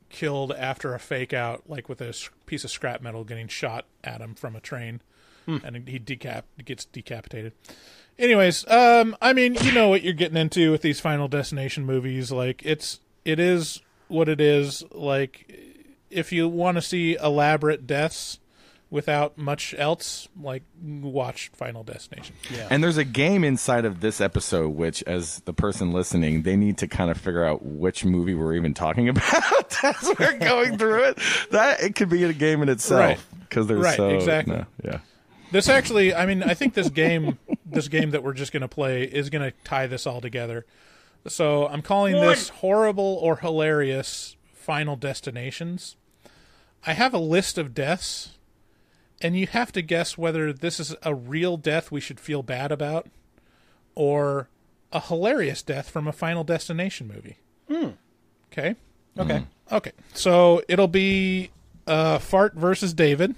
[0.10, 2.14] killed after a fake out, like with a
[2.46, 5.02] piece of scrap metal getting shot at him from a train,
[5.46, 5.58] Hmm.
[5.64, 7.54] and he decap gets decapitated.
[8.22, 12.32] Anyways, um, I mean, you know what you're getting into with these Final Destination movies.
[12.32, 14.84] Like, it's it is what it is.
[14.92, 15.52] Like,
[16.12, 18.38] if you want to see elaborate deaths
[18.92, 22.36] without much else, like watch Final Destination.
[22.54, 22.68] Yeah.
[22.70, 26.78] And there's a game inside of this episode, which, as the person listening, they need
[26.80, 31.06] to kind of figure out which movie we're even talking about as we're going through
[31.06, 31.18] it.
[31.50, 34.58] That it could be a game in itself because there's Right, so exactly.
[34.58, 35.00] no, yeah.
[35.52, 38.68] This actually, I mean, I think this game, this game that we're just going to
[38.68, 40.66] play is going to tie this all together.
[41.28, 45.98] So I'm calling this horrible or hilarious Final Destinations.
[46.86, 48.38] I have a list of deaths,
[49.22, 52.72] and you have to guess whether this is a real death we should feel bad
[52.72, 53.08] about,
[53.94, 54.50] or
[54.92, 57.38] a hilarious death from a Final Destination movie.
[57.68, 57.90] Hmm.
[58.52, 58.76] Okay.
[59.18, 59.46] Okay.
[59.72, 59.92] Okay.
[60.14, 61.52] So it'll be
[61.86, 63.36] uh, Fart versus David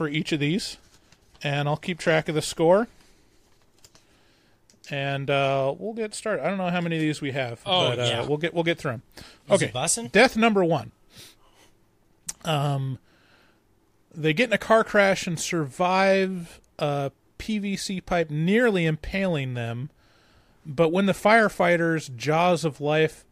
[0.00, 0.78] for each of these,
[1.42, 2.88] and I'll keep track of the score.
[4.90, 6.42] And uh, we'll get started.
[6.42, 8.26] I don't know how many of these we have, Oh, but uh, yeah.
[8.26, 9.02] we'll get we'll get through them.
[9.50, 9.70] Okay,
[10.10, 10.92] death number one.
[12.46, 12.98] Um,
[14.14, 19.90] they get in a car crash and survive a PVC pipe nearly impaling them,
[20.64, 23.26] but when the firefighters' jaws of life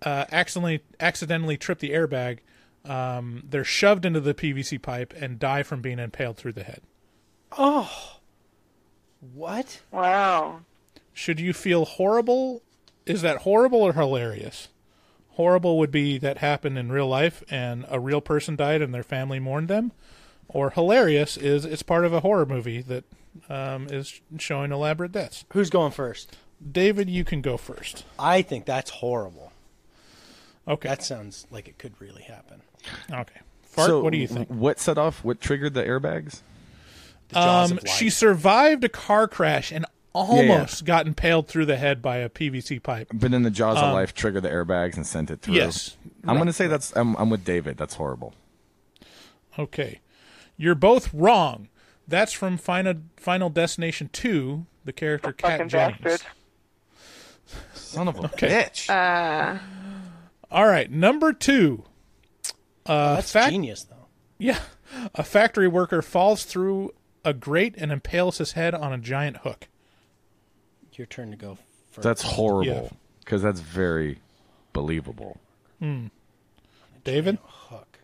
[0.00, 2.38] uh, accidentally accidentally trip the airbag,
[2.88, 6.80] um, they're shoved into the PVC pipe and die from being impaled through the head.
[7.56, 8.18] Oh,
[9.34, 9.80] what?
[9.90, 10.60] Wow.
[11.12, 12.62] Should you feel horrible?
[13.06, 14.68] Is that horrible or hilarious?
[15.30, 19.02] Horrible would be that happened in real life and a real person died and their
[19.02, 19.92] family mourned them.
[20.48, 23.04] Or hilarious is it's part of a horror movie that
[23.48, 25.44] um, is showing elaborate deaths.
[25.52, 26.36] Who's going first?
[26.72, 28.04] David, you can go first.
[28.18, 29.47] I think that's horrible.
[30.68, 30.88] Okay.
[30.88, 32.60] That sounds like it could really happen.
[33.10, 33.40] Okay.
[33.62, 34.48] Fart, so what do you think?
[34.48, 35.24] What set off?
[35.24, 36.42] What triggered the airbags?
[37.32, 42.16] jaws Um, she survived a car crash and almost got impaled through the head by
[42.18, 43.08] a PVC pipe.
[43.12, 45.54] But then the jaws Um, of life triggered the airbags and sent it through.
[45.54, 45.96] Yes.
[46.26, 46.94] I'm going to say that's.
[46.96, 47.76] I'm, I'm with David.
[47.76, 48.34] That's horrible.
[49.58, 50.00] Okay.
[50.56, 51.68] You're both wrong.
[52.06, 55.98] That's from Final Final Destination 2, the character Kat Fucking Jennings.
[56.02, 56.26] bastard.
[57.74, 58.48] Son of a Okay.
[58.48, 58.88] bitch.
[58.90, 59.58] Uh,
[60.50, 61.84] All right, number 2.
[62.86, 64.06] Uh That's fac- genius, though.
[64.38, 64.60] Yeah.
[65.14, 66.92] A factory worker falls through
[67.24, 69.68] a grate and impales his head on a giant hook.
[70.94, 71.58] Your turn to go
[71.92, 72.02] first.
[72.02, 72.90] That's horrible
[73.20, 74.18] because that's very
[74.72, 75.38] believable.
[75.78, 76.06] Hmm.
[77.04, 77.38] David?
[77.44, 78.00] Hook.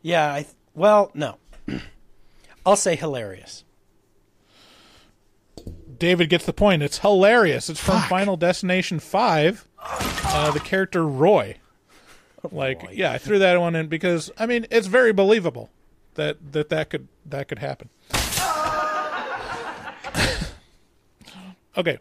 [0.00, 1.36] Yeah, I th- well, no.
[2.66, 3.62] I'll say hilarious.
[5.96, 6.82] David gets the point.
[6.82, 7.68] It's hilarious.
[7.70, 9.68] It's from Final Destination 5.
[9.82, 11.56] Uh, the character Roy.
[12.50, 15.70] Like, yeah, I threw that one in because I mean, it's very believable
[16.14, 17.88] that that that could that could happen.
[21.76, 21.98] okay.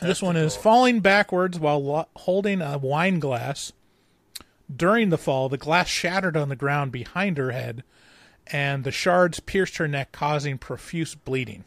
[0.00, 3.72] This one is falling backwards while lo- holding a wine glass.
[4.74, 7.84] During the fall, the glass shattered on the ground behind her head,
[8.46, 11.64] and the shards pierced her neck, causing profuse bleeding.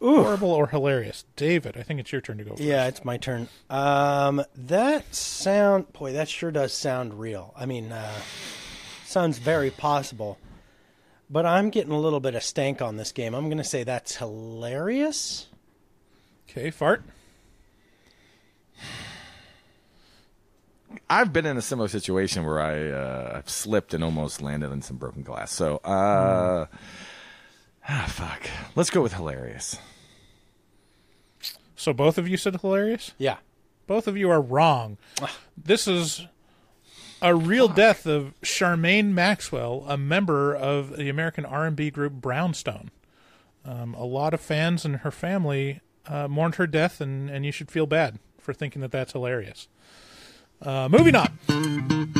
[0.00, 1.24] Horrible or hilarious?
[1.36, 2.62] David, I think it's your turn to go first.
[2.62, 3.48] Yeah, it's my turn.
[3.68, 7.52] Um, that sound, boy, that sure does sound real.
[7.56, 8.12] I mean, uh,
[9.04, 10.38] sounds very possible.
[11.30, 13.34] but I'm getting a little bit of stank on this game.
[13.34, 15.46] I'm going to say that's hilarious.
[16.48, 17.02] Okay, fart.
[21.10, 24.80] I've been in a similar situation where I uh, I've slipped and almost landed on
[24.82, 25.52] some broken glass.
[25.52, 26.66] So, uh,
[27.88, 28.48] ah, fuck.
[28.74, 29.78] Let's go with hilarious.
[31.76, 33.12] So both of you said hilarious?
[33.18, 33.36] Yeah.
[33.86, 34.98] Both of you are wrong.
[35.56, 36.26] This is
[37.22, 42.90] a real death of Charmaine Maxwell, a member of the American R&B group Brownstone.
[43.64, 47.52] Um, a lot of fans and her family uh, mourned her death, and, and you
[47.52, 49.68] should feel bad for thinking that that's hilarious.
[50.60, 52.17] Uh, moving on.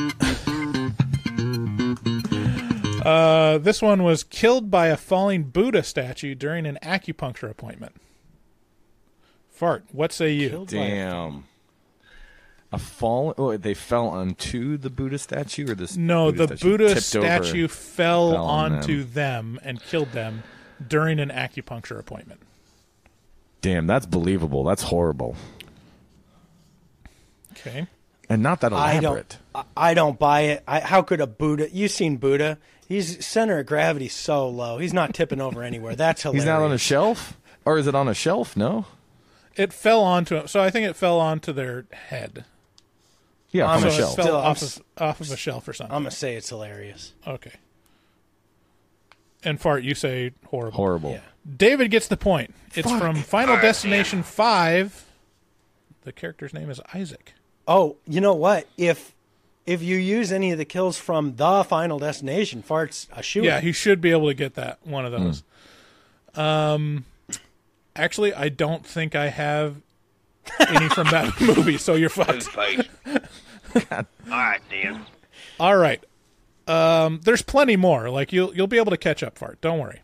[3.08, 7.94] Uh, this one was killed by a falling Buddha statue during an acupuncture appointment.
[9.50, 10.64] Fart, what say you?
[10.68, 11.44] Damn.
[12.70, 13.34] A fall.
[13.38, 15.96] Oh, they fell onto the Buddha statue, or this?
[15.96, 19.58] No, Buddha the statue Buddha tipped over, statue fell, fell on onto them.
[19.62, 20.42] and killed them
[20.86, 22.40] during an acupuncture appointment.
[23.62, 24.64] Damn, that's believable.
[24.64, 25.34] That's horrible,
[27.52, 27.86] Okay.
[28.28, 29.38] and not that I elaborate.
[29.54, 29.64] don't.
[29.76, 30.62] I- I don't buy it.
[30.68, 31.68] I, how could a Buddha?
[31.72, 32.58] You've seen Buddha.
[32.88, 34.78] His center of gravity so low.
[34.78, 35.94] He's not tipping over anywhere.
[35.94, 36.44] That's hilarious.
[36.44, 38.56] He's not on a shelf, or is it on a shelf?
[38.56, 38.86] No.
[39.56, 42.44] It fell onto him, so I think it fell onto their head.
[43.50, 44.16] Yeah, I'm from a shelf.
[44.16, 45.94] Fell Still, off s- of, off of a shelf or something.
[45.94, 47.12] I'm gonna say it's hilarious.
[47.26, 47.52] Okay.
[49.44, 50.76] And fart, you say horrible.
[50.76, 51.10] Horrible.
[51.12, 51.20] Yeah.
[51.56, 52.54] David gets the point.
[52.74, 53.00] It's Fuck.
[53.00, 55.04] from Final Alright, Destination Five.
[56.02, 57.34] The character's name is Isaac.
[57.66, 58.66] Oh, you know what?
[58.76, 59.14] If
[59.68, 63.42] if you use any of the kills from the Final Destination, farts a shoe.
[63.44, 65.42] Yeah, he should be able to get that one of those.
[66.34, 67.04] Um,
[67.94, 69.76] actually, I don't think I have
[70.68, 72.48] any from that movie, so you're fucked.
[72.56, 75.04] All right, Dan.
[75.60, 76.02] All right.
[76.66, 78.10] Um, there's plenty more.
[78.10, 79.60] Like you'll you'll be able to catch up for it.
[79.60, 80.00] Don't worry.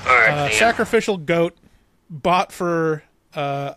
[0.00, 1.56] All right, Uh, sacrificial goat
[2.10, 3.02] bought for
[3.34, 3.74] uh,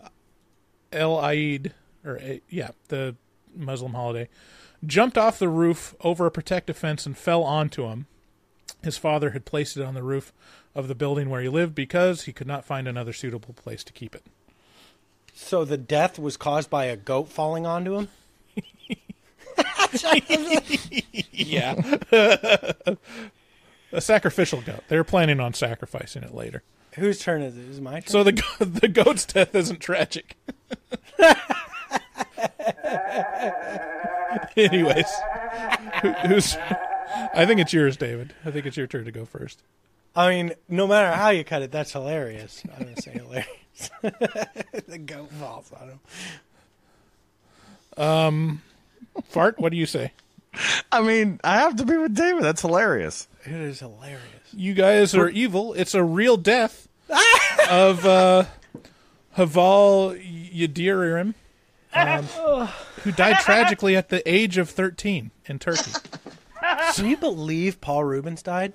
[0.92, 1.72] El Eid
[2.04, 3.16] or uh, yeah the
[3.54, 4.28] Muslim holiday
[4.86, 8.06] jumped off the roof over a protective fence and fell onto him.
[8.82, 10.32] His father had placed it on the roof
[10.74, 13.92] of the building where he lived because he could not find another suitable place to
[13.92, 14.24] keep it.
[15.34, 18.08] So the death was caused by a goat falling onto him.
[21.32, 21.74] yeah.
[23.92, 24.82] a sacrificial goat.
[24.88, 26.62] They were planning on sacrificing it later.
[26.96, 27.68] Whose turn is it?
[27.68, 28.06] Is it my turn?
[28.06, 30.36] So the the goat's death isn't tragic.
[34.56, 35.06] Anyways,
[36.02, 36.56] who, who's?
[37.34, 38.34] I think it's yours, David.
[38.44, 39.62] I think it's your turn to go first.
[40.14, 42.62] I mean, no matter how you cut it, that's hilarious.
[42.74, 43.90] I'm gonna say hilarious.
[44.86, 46.00] the goat falls on him.
[48.02, 48.62] Um,
[49.24, 49.58] fart.
[49.58, 50.12] What do you say?
[50.90, 52.42] I mean, I have to be with David.
[52.42, 53.28] That's hilarious.
[53.44, 54.22] It is hilarious.
[54.52, 55.74] You guys are evil.
[55.74, 56.88] It's a real death
[57.70, 58.44] of uh,
[59.36, 60.18] Haval
[60.54, 61.34] Yadirim,
[61.96, 62.24] um,
[63.02, 65.92] who died tragically at the age of 13 in Turkey.
[66.94, 68.72] Can you believe Paul Reubens died?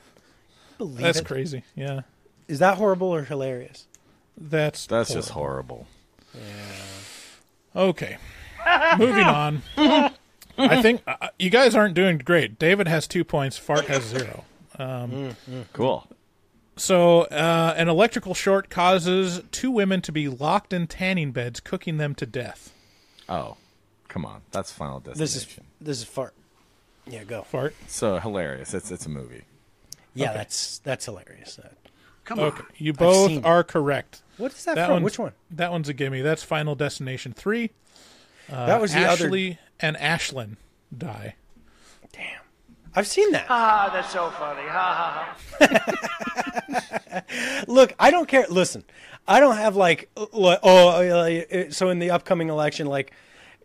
[0.78, 1.26] Believe That's it?
[1.26, 1.64] crazy.
[1.76, 2.02] Yeah,
[2.48, 3.88] Is that horrible or hilarious?
[4.38, 5.88] that's That's just horrible.
[7.76, 8.18] Okay.
[8.98, 9.62] Moving on.
[9.78, 12.58] I think uh, you guys aren't doing great.
[12.60, 13.58] David has two points.
[13.58, 14.46] Fart has zero.
[14.78, 15.36] Um,
[15.74, 16.08] Cool.
[16.78, 21.98] So, uh, an electrical short causes two women to be locked in tanning beds, cooking
[21.98, 22.74] them to death.
[23.32, 23.58] Oh,
[24.10, 24.42] come on.
[24.52, 25.20] That's Final Destination.
[25.24, 26.34] This is this is fart.
[27.08, 27.42] Yeah, go.
[27.44, 27.74] Fart.
[27.88, 28.74] so hilarious.
[28.74, 29.44] It's it's a movie.
[30.14, 30.38] Yeah, Okay.
[30.40, 31.58] that's that's hilarious.
[31.58, 31.70] Uh,
[32.26, 32.68] Come Okay, on.
[32.78, 33.46] you both seen it.
[33.46, 34.22] are correct.
[34.38, 35.02] What is that, That from?
[35.02, 35.32] Which one?
[35.50, 36.22] That one's a gimme.
[36.22, 37.72] That's Final Destination three.
[38.52, 40.58] Uh, That was the other- Ashley and Ashlyn
[40.96, 41.36] die.
[42.14, 42.42] Damn.
[42.96, 43.46] I've seen that.
[43.50, 44.68] Ah, that's so funny.
[44.68, 45.70] Ha ha
[47.12, 47.64] ha.
[47.68, 48.46] Look, I don't care.
[48.50, 48.84] Listen,
[49.28, 53.14] I don't have like, uh, like oh, uh, so in the upcoming election, like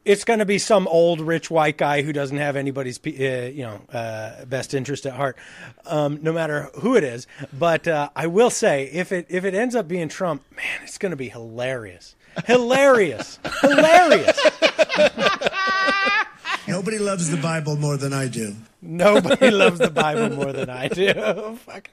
[0.07, 3.65] it's going to be some old rich white guy who doesn't have anybody's uh, you
[3.65, 5.37] know uh, best interest at heart,
[5.85, 7.27] um, no matter who it is.
[7.53, 10.99] But uh, I will say, if it if it ends up being Trump, man, it's
[10.99, 12.15] going to be hilarious,
[12.47, 14.39] hilarious, hilarious.
[16.69, 18.55] Nobody loves the Bible more than I do.
[18.83, 21.12] Nobody loves the Bible more than I do.
[21.66, 21.91] Fuck.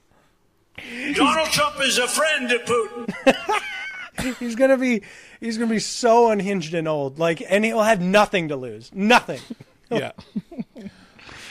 [1.15, 4.35] Donald Trump is a friend to Putin.
[4.39, 5.01] He's gonna be
[5.39, 9.39] he's gonna be so unhinged and old, like, and he'll have nothing to lose, nothing.
[9.91, 10.13] Yeah.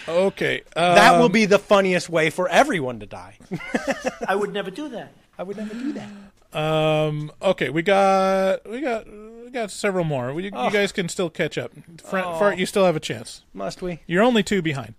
[0.09, 0.63] okay.
[0.75, 3.37] that will um, be the funniest way for everyone to die.
[4.29, 5.13] I would never do that.
[5.39, 6.59] I would never do that.
[6.59, 7.31] Um.
[7.41, 10.33] Okay, we got we got we got several more.
[10.35, 10.65] We, Oh.
[10.67, 11.73] You guys can still catch up.
[12.05, 12.39] Fr- Oh.
[12.39, 13.43] Fart, you still have a chance.
[13.55, 14.01] Must we?
[14.07, 14.95] You're only two behind.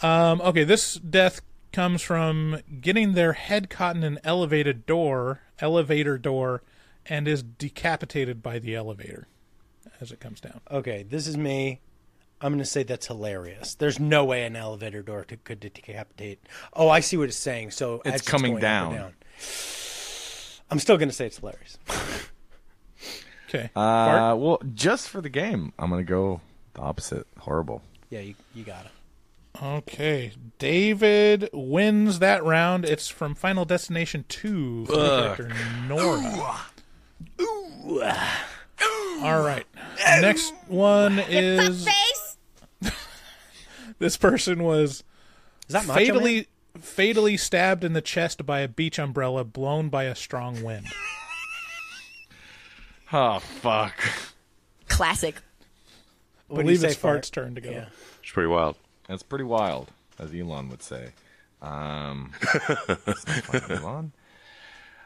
[0.00, 0.40] Um.
[0.40, 1.40] Okay, this death
[1.74, 6.62] comes from getting their head caught in an elevated door, elevator door,
[7.06, 9.26] and is decapitated by the elevator
[10.00, 10.60] as it comes down.
[10.70, 11.80] Okay, this is me.
[12.40, 13.74] I'm going to say that's hilarious.
[13.74, 16.40] There's no way an elevator door could, could decapitate.
[16.72, 17.70] Oh, I see what it's saying.
[17.72, 19.12] So It's coming going up or down.
[20.70, 21.78] I'm still going to say it's hilarious.
[23.54, 23.70] Okay.
[23.76, 26.40] Uh, well, just for the game, I'm gonna go
[26.74, 27.26] the opposite.
[27.38, 27.82] Horrible.
[28.10, 28.90] Yeah, you, you got it.
[29.62, 32.84] Okay, David wins that round.
[32.84, 35.36] It's from Final Destination 2 from the Ugh.
[35.36, 35.56] character
[35.88, 36.60] Nora.
[39.22, 39.64] All right.
[40.20, 41.86] Next one is
[43.98, 45.04] this person was
[45.68, 46.48] Is that Macho fatally
[46.78, 50.86] fatally stabbed in the chest by a beach umbrella blown by a strong wind.
[53.12, 53.94] Oh fuck.
[54.88, 55.36] Classic.
[55.36, 55.40] I
[56.48, 57.70] What do believe it's Fart's turn to go.
[57.70, 57.86] Yeah.
[58.20, 58.74] It's pretty wild.
[59.08, 61.10] That's pretty wild, as Elon would say.
[61.60, 62.32] Um,
[63.68, 64.12] Elon.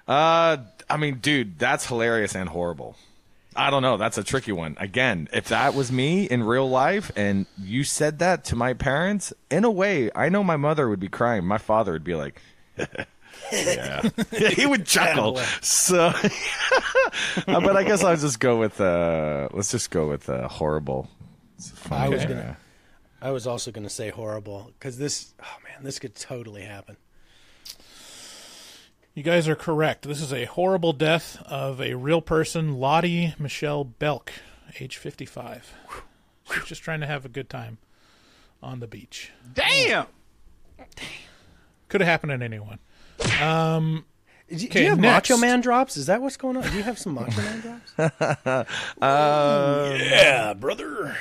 [0.06, 0.56] Uh,
[0.88, 2.96] I mean, dude, that's hilarious and horrible.
[3.54, 3.96] I don't know.
[3.96, 4.76] That's a tricky one.
[4.78, 9.32] Again, if that was me in real life and you said that to my parents,
[9.50, 11.44] in a way, I know my mother would be crying.
[11.44, 12.40] My father would be like,
[13.52, 14.08] yeah.
[14.30, 15.38] he would chuckle.
[15.60, 16.12] So,
[17.46, 21.08] but I guess I'll just go with, uh, let's just go with uh, horrible.
[21.56, 22.04] It's funny.
[22.04, 22.56] I was gonna.
[23.20, 25.34] I was also going to say horrible because this.
[25.42, 26.96] Oh man, this could totally happen.
[29.14, 30.06] You guys are correct.
[30.06, 34.32] This is a horrible death of a real person, Lottie Michelle Belk,
[34.78, 35.74] age 55.
[36.52, 37.78] She's just trying to have a good time
[38.62, 39.32] on the beach.
[39.54, 40.06] Damn.
[41.88, 42.78] Could have happened to anyone.
[43.42, 44.04] Um,
[44.48, 45.30] Do, do you have next.
[45.30, 45.96] Macho Man drops?
[45.96, 46.62] Is that what's going on?
[46.62, 47.60] Do you have some Macho Man
[47.96, 48.68] drops?
[49.02, 51.16] Uh, yeah, brother.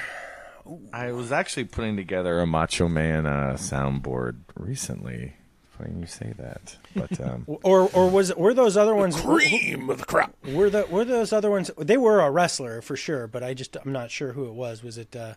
[0.93, 5.33] I was actually putting together a Macho Man uh, soundboard recently.
[5.77, 9.99] Funny you say that, but um, Or or was were those other ones cream of
[9.99, 10.33] the crop?
[10.47, 11.69] Were the were those other ones?
[11.77, 14.81] They were a wrestler for sure, but I just I'm not sure who it was.
[14.83, 15.15] Was it?
[15.15, 15.35] uh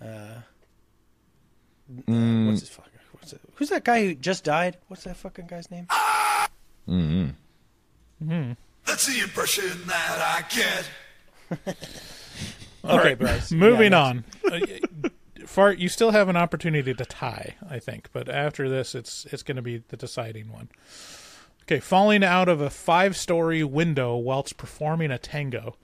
[0.00, 0.40] uh,
[2.08, 2.46] Mm.
[2.46, 2.92] What's his fucking?
[3.12, 4.78] What's it, who's that guy who just died?
[4.88, 5.86] What's that fucking guy's name?
[6.88, 7.34] mm
[8.24, 8.52] Hmm.
[8.86, 11.76] That's the impression that I get.
[12.88, 13.50] All Okay, right, Bryce.
[13.52, 14.24] Moving Yeah, on.
[14.50, 14.60] Uh,
[15.46, 19.42] Fart, you still have an opportunity to tie, I think, but after this, it's it's
[19.42, 20.68] going to be the deciding one.
[21.62, 25.76] Okay, falling out of a five-story window whilst performing a tango.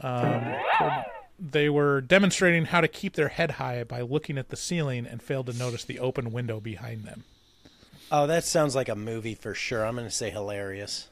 [0.00, 0.54] Um,
[1.38, 5.22] they were demonstrating how to keep their head high by looking at the ceiling and
[5.22, 7.24] failed to notice the open window behind them.
[8.10, 9.84] Oh, that sounds like a movie for sure.
[9.84, 11.08] I'm going to say hilarious.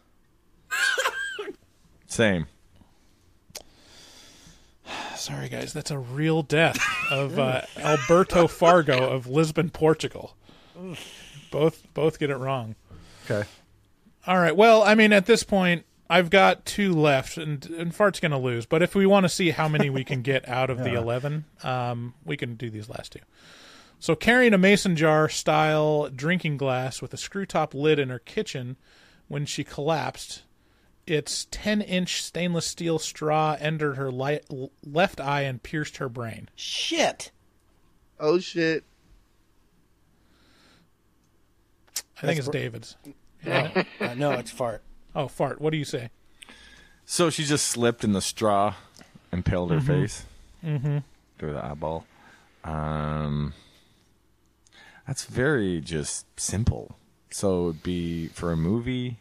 [2.07, 2.47] same.
[5.25, 6.79] Sorry, guys, that's a real death
[7.11, 10.37] of uh, Alberto Fargo of Lisbon, Portugal.
[11.51, 12.75] Both both get it wrong.
[13.25, 13.49] Okay.
[14.27, 14.55] All right.
[14.55, 18.39] Well, I mean, at this point, I've got two left, and, and Fart's going to
[18.39, 18.67] lose.
[18.67, 21.47] But if we want to see how many we can get out of the 11,
[21.63, 23.21] um, we can do these last two.
[23.99, 28.19] So, carrying a mason jar style drinking glass with a screw top lid in her
[28.19, 28.77] kitchen
[29.29, 30.43] when she collapsed,
[31.07, 34.41] its 10 inch stainless steel straw entered her li-
[34.85, 36.49] left eye and pierced her brain.
[36.57, 37.31] Shit.
[38.19, 38.85] Oh shit.
[42.17, 42.97] I think That's it's br- David's.
[43.47, 44.83] Uh, no, it's fart.
[45.15, 45.61] Oh, Fart.
[45.61, 46.11] What do you say?
[47.05, 48.75] So she just slipped in the straw,
[49.33, 49.87] impaled her Mhm.
[49.87, 50.25] face
[50.65, 50.99] Mm-hmm.
[51.39, 52.07] through the eyeball.
[52.65, 53.53] Um,
[55.07, 56.97] that's very just simple.
[57.31, 59.19] So it'd be for a movie,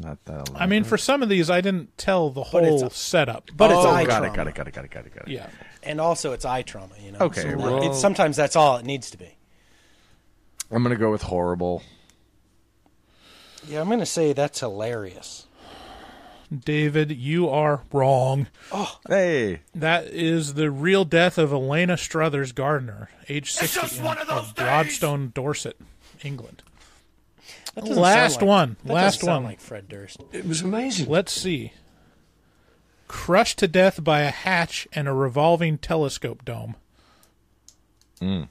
[0.00, 0.50] not that.
[0.54, 3.50] I mean, for some of these, I didn't tell the But it's whole a- setup.
[3.54, 4.36] But it's Oh, eye got it, trauma.
[4.36, 5.32] got it, got it, got it, got it, got it.
[5.32, 5.46] Yeah.
[5.82, 6.94] And also, it's eye trauma.
[7.00, 7.18] You know.
[7.20, 9.36] Okay, So, well- it's, sometimes that's all it needs to be.
[10.70, 11.82] I'm gonna go with horrible.
[13.68, 15.46] Yeah, I'm going to say that's hilarious.
[16.56, 18.46] David, you are wrong.
[18.70, 19.62] Oh, hey.
[19.74, 24.28] That is the real death of Elena Struthers Gardner, age 60, just in- one of
[24.28, 25.76] those of Broadstone, Dorset,
[26.22, 26.62] England.
[27.76, 28.76] That doesn't Last like- one.
[28.84, 29.52] that Last sound one.
[29.52, 30.20] Like Fred Durst.
[30.32, 31.08] It was amazing.
[31.08, 31.72] Let's see.
[33.06, 36.74] Crushed to death by a hatch and a revolving telescope dome.
[38.20, 38.48] Mm.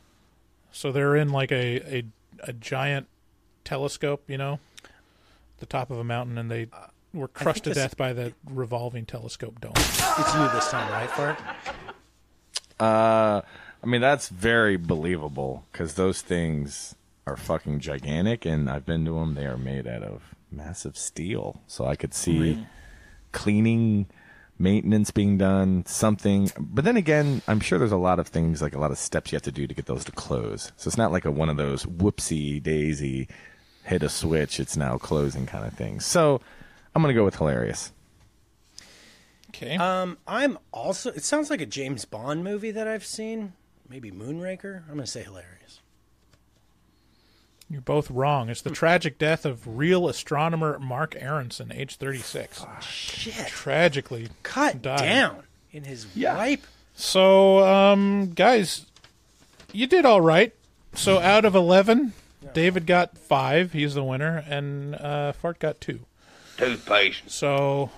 [0.71, 2.03] So they're in like a, a,
[2.41, 3.07] a giant
[3.65, 4.59] telescope, you know,
[5.57, 6.67] the top of a mountain, and they
[7.13, 9.73] were crushed to Uh, this- death by the revolving telescope dome.
[9.75, 11.39] It's you this time, right, Fart?
[12.79, 13.41] Uh,
[13.83, 16.95] I mean that's very believable because those things
[17.27, 19.35] are fucking gigantic, and I've been to them.
[19.35, 22.65] They are made out of massive steel, so I could see
[23.31, 24.07] cleaning
[24.57, 26.51] maintenance being done, something.
[26.57, 29.31] But then again, I'm sure there's a lot of things, like a lot of steps
[29.31, 30.71] you have to do to get those to close.
[30.77, 33.27] So it's not like a one of those whoopsie daisy,
[33.83, 35.99] hit a switch, it's now closing kind of thing.
[35.99, 36.41] So
[36.93, 37.91] I'm gonna go with hilarious.
[39.49, 39.77] Okay.
[39.77, 41.11] Um, I'm also.
[41.11, 43.53] It sounds like a James Bond movie that I've seen.
[43.87, 44.83] Maybe Moonraker.
[44.83, 45.79] I'm gonna say hilarious.
[47.69, 48.49] You're both wrong.
[48.49, 52.63] It's the tragic death of real astronomer Marc Aaronson, age 36.
[52.81, 53.47] shit.
[53.47, 54.99] Tragically Cut died.
[54.99, 56.63] down in his wipe.
[56.93, 58.85] So, um, guys,
[59.73, 60.53] you did all right.
[60.93, 62.13] So out of 11,
[62.53, 63.73] David got five.
[63.73, 64.43] He's the winner.
[64.47, 66.01] And uh, Fart got two.
[66.57, 67.29] Toothpaste.
[67.29, 67.89] So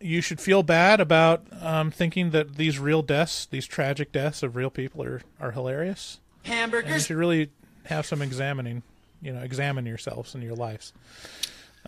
[0.00, 4.56] you should feel bad about um, thinking that these real deaths, these tragic deaths of
[4.56, 6.18] real people, are, are hilarious.
[6.44, 7.50] And you should really
[7.86, 8.82] have some examining,
[9.22, 10.92] you know, examine yourselves and your lives.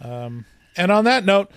[0.01, 0.45] Um,
[0.77, 1.51] and on that note,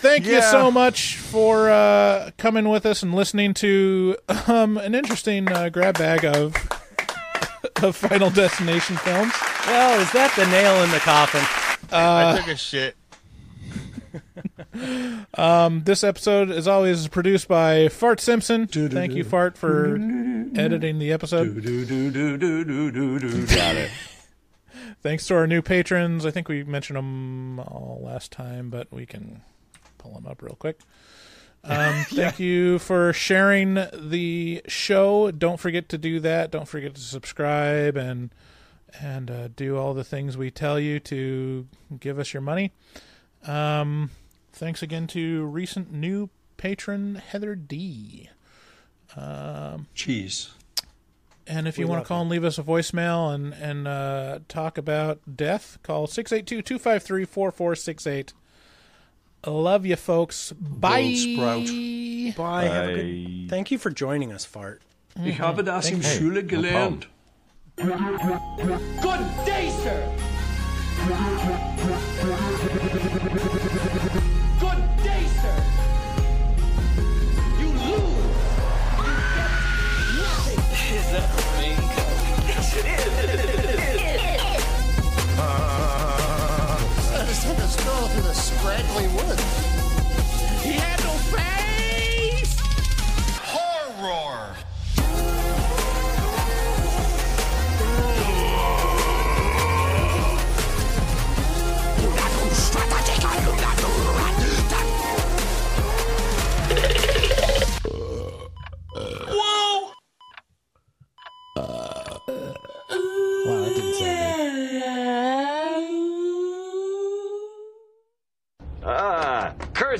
[0.00, 5.50] thank you so much for uh, coming with us and listening to um, an interesting
[5.50, 6.54] uh, grab bag of
[7.82, 9.32] of Final Destination films.
[9.66, 11.42] Well, is that the nail in the coffin?
[11.92, 12.96] I took a shit.
[15.34, 18.66] Um, this episode, as always, is produced by Fart Simpson.
[18.92, 19.96] Thank you, Fart, for
[20.56, 21.46] editing the episode.
[23.54, 23.90] Got it.
[25.02, 26.24] Thanks to our new patrons.
[26.24, 29.42] I think we mentioned them all last time, but we can
[29.98, 30.78] pull them up real quick.
[31.64, 35.32] Um, thank you for sharing the show.
[35.32, 36.52] Don't forget to do that.
[36.52, 38.30] Don't forget to subscribe and
[39.00, 41.66] and uh, do all the things we tell you to
[41.98, 42.72] give us your money.
[43.44, 44.10] Um,
[44.52, 48.28] thanks again to recent new patron Heather D.
[49.16, 50.50] Um, Cheese.
[51.46, 54.38] And if We you want to call and leave us a voicemail and and uh,
[54.48, 58.32] talk about death, call 682-253-4468.
[59.46, 60.52] Love you, folks.
[60.52, 61.14] Bye.
[61.14, 61.66] Sprout.
[62.36, 62.64] Bye.
[62.64, 63.48] Have a good.
[63.50, 64.82] Thank you for joining us, Fart.
[65.24, 66.10] Ich habe das Thank in.
[66.10, 67.08] Schule gelernt.
[67.76, 70.08] Good day, sir.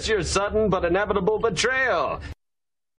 [0.08, 2.20] Your sudden but inevitable betrayal.